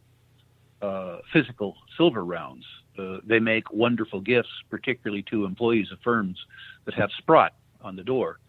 uh, 0.82 1.19
physical 1.32 1.76
silver 1.98 2.24
rounds 2.24 2.65
uh, 2.98 3.17
they 3.24 3.39
make 3.39 3.72
wonderful 3.72 4.22
gifts, 4.22 4.50
particularly 4.69 5.24
to 5.24 5.46
employees 5.46 5.91
of 5.91 6.00
firms 6.04 6.38
that 6.86 6.93
have 6.93 7.10
Sprott 7.17 7.54
on 7.82 7.96
the 7.96 8.04
door. 8.04 8.39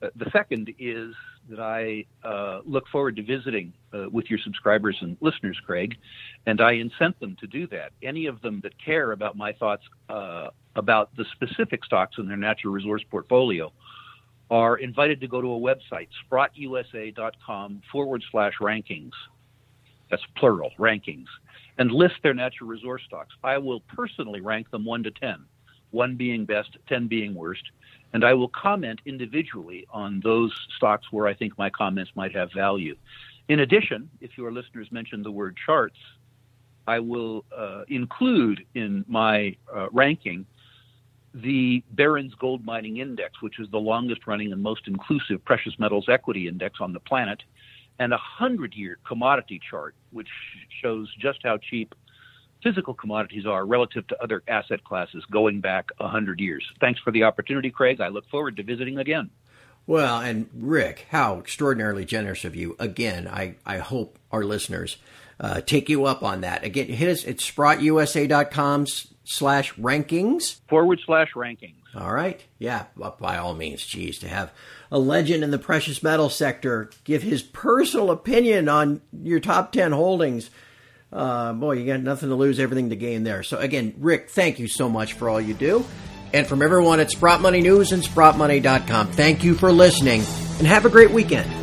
The 0.00 0.30
second 0.32 0.74
is 0.80 1.14
that 1.48 1.60
I 1.60 2.04
uh, 2.26 2.60
look 2.64 2.84
forward 2.88 3.16
to 3.16 3.22
visiting 3.22 3.72
uh, 3.92 4.08
with 4.10 4.30
your 4.30 4.38
subscribers 4.38 4.96
and 5.00 5.16
listeners, 5.20 5.58
Craig, 5.64 5.96
and 6.46 6.60
I 6.60 6.74
incent 6.74 7.18
them 7.20 7.36
to 7.40 7.46
do 7.46 7.66
that. 7.68 7.92
Any 8.02 8.26
of 8.26 8.40
them 8.42 8.60
that 8.62 8.72
care 8.82 9.12
about 9.12 9.36
my 9.36 9.52
thoughts 9.52 9.82
uh, 10.08 10.48
about 10.76 11.14
the 11.16 11.24
specific 11.32 11.84
stocks 11.84 12.16
in 12.18 12.26
their 12.28 12.36
natural 12.36 12.72
resource 12.72 13.02
portfolio 13.10 13.72
are 14.50 14.76
invited 14.76 15.20
to 15.20 15.28
go 15.28 15.40
to 15.40 15.48
a 15.48 15.58
website, 15.58 16.08
sprottusa.com 16.30 17.82
forward 17.90 18.22
slash 18.30 18.54
rankings. 18.60 19.12
That's 20.10 20.22
plural, 20.36 20.70
rankings 20.78 21.26
and 21.78 21.90
list 21.90 22.14
their 22.22 22.34
natural 22.34 22.68
resource 22.68 23.02
stocks. 23.06 23.34
I 23.42 23.58
will 23.58 23.80
personally 23.80 24.40
rank 24.40 24.70
them 24.70 24.84
1 24.84 25.02
to 25.04 25.10
10, 25.10 25.44
1 25.90 26.16
being 26.16 26.44
best, 26.44 26.76
10 26.88 27.08
being 27.08 27.34
worst, 27.34 27.62
and 28.12 28.24
I 28.24 28.34
will 28.34 28.48
comment 28.48 29.00
individually 29.06 29.86
on 29.90 30.20
those 30.22 30.52
stocks 30.76 31.06
where 31.10 31.26
I 31.26 31.34
think 31.34 31.56
my 31.58 31.70
comments 31.70 32.10
might 32.14 32.34
have 32.34 32.52
value. 32.52 32.96
In 33.48 33.60
addition, 33.60 34.08
if 34.20 34.36
your 34.36 34.52
listeners 34.52 34.88
mention 34.90 35.22
the 35.22 35.30
word 35.30 35.56
charts, 35.64 35.96
I 36.86 36.98
will 36.98 37.44
uh, 37.56 37.82
include 37.88 38.64
in 38.74 39.04
my 39.08 39.56
uh, 39.74 39.88
ranking 39.90 40.46
the 41.34 41.82
Barron's 41.92 42.34
Gold 42.34 42.64
Mining 42.64 42.98
Index, 42.98 43.40
which 43.40 43.58
is 43.58 43.68
the 43.70 43.78
longest 43.78 44.26
running 44.26 44.52
and 44.52 44.62
most 44.62 44.86
inclusive 44.86 45.44
precious 45.44 45.78
metals 45.78 46.06
equity 46.08 46.48
index 46.48 46.80
on 46.80 46.92
the 46.92 47.00
planet 47.00 47.42
and 47.98 48.12
a 48.12 48.16
100 48.16 48.74
year 48.74 48.98
commodity 49.06 49.60
chart, 49.70 49.94
which 50.10 50.28
shows 50.82 51.08
just 51.20 51.40
how 51.42 51.58
cheap 51.58 51.94
physical 52.62 52.94
commodities 52.94 53.46
are 53.46 53.64
relative 53.66 54.06
to 54.08 54.22
other 54.22 54.42
asset 54.48 54.84
classes 54.84 55.24
going 55.30 55.60
back 55.60 55.90
100 55.98 56.40
years. 56.40 56.64
Thanks 56.80 57.00
for 57.00 57.10
the 57.10 57.24
opportunity, 57.24 57.70
Craig. 57.70 58.00
I 58.00 58.08
look 58.08 58.28
forward 58.28 58.56
to 58.56 58.62
visiting 58.62 58.98
again. 58.98 59.30
Well, 59.86 60.20
and 60.20 60.48
Rick, 60.54 61.06
how 61.10 61.38
extraordinarily 61.38 62.04
generous 62.04 62.44
of 62.44 62.54
you. 62.54 62.76
Again, 62.78 63.26
I, 63.26 63.56
I 63.66 63.78
hope 63.78 64.18
our 64.30 64.44
listeners 64.44 64.96
uh, 65.40 65.60
take 65.60 65.88
you 65.88 66.04
up 66.04 66.22
on 66.22 66.42
that. 66.42 66.62
Again, 66.62 66.86
hit 66.86 67.08
us 67.08 67.26
at 67.26 67.38
sprottusa.com 67.38 68.86
slash 69.24 69.74
rankings. 69.74 70.60
Forward 70.68 71.00
slash 71.04 71.32
rankings. 71.34 71.74
All 71.94 72.12
right. 72.12 72.40
Yeah, 72.58 72.86
by 73.20 73.36
all 73.36 73.54
means. 73.54 73.84
Geez, 73.84 74.18
to 74.20 74.28
have 74.28 74.52
a 74.90 74.98
legend 74.98 75.44
in 75.44 75.50
the 75.50 75.58
precious 75.58 76.02
metal 76.02 76.30
sector 76.30 76.90
give 77.04 77.22
his 77.22 77.42
personal 77.42 78.10
opinion 78.10 78.68
on 78.68 79.02
your 79.12 79.40
top 79.40 79.72
10 79.72 79.92
holdings. 79.92 80.50
Uh, 81.12 81.52
boy, 81.52 81.72
you 81.72 81.86
got 81.86 82.00
nothing 82.00 82.30
to 82.30 82.34
lose, 82.34 82.58
everything 82.58 82.90
to 82.90 82.96
gain 82.96 83.22
there. 83.22 83.42
So, 83.42 83.58
again, 83.58 83.94
Rick, 83.98 84.30
thank 84.30 84.58
you 84.58 84.68
so 84.68 84.88
much 84.88 85.12
for 85.12 85.28
all 85.28 85.40
you 85.40 85.54
do. 85.54 85.84
And 86.32 86.46
from 86.46 86.62
everyone 86.62 87.00
at 87.00 87.10
Sprott 87.10 87.42
Money 87.42 87.60
News 87.60 87.92
and 87.92 88.02
SprottMoney.com, 88.02 89.08
thank 89.08 89.44
you 89.44 89.54
for 89.54 89.70
listening 89.70 90.24
and 90.58 90.66
have 90.66 90.86
a 90.86 90.88
great 90.88 91.10
weekend. 91.10 91.61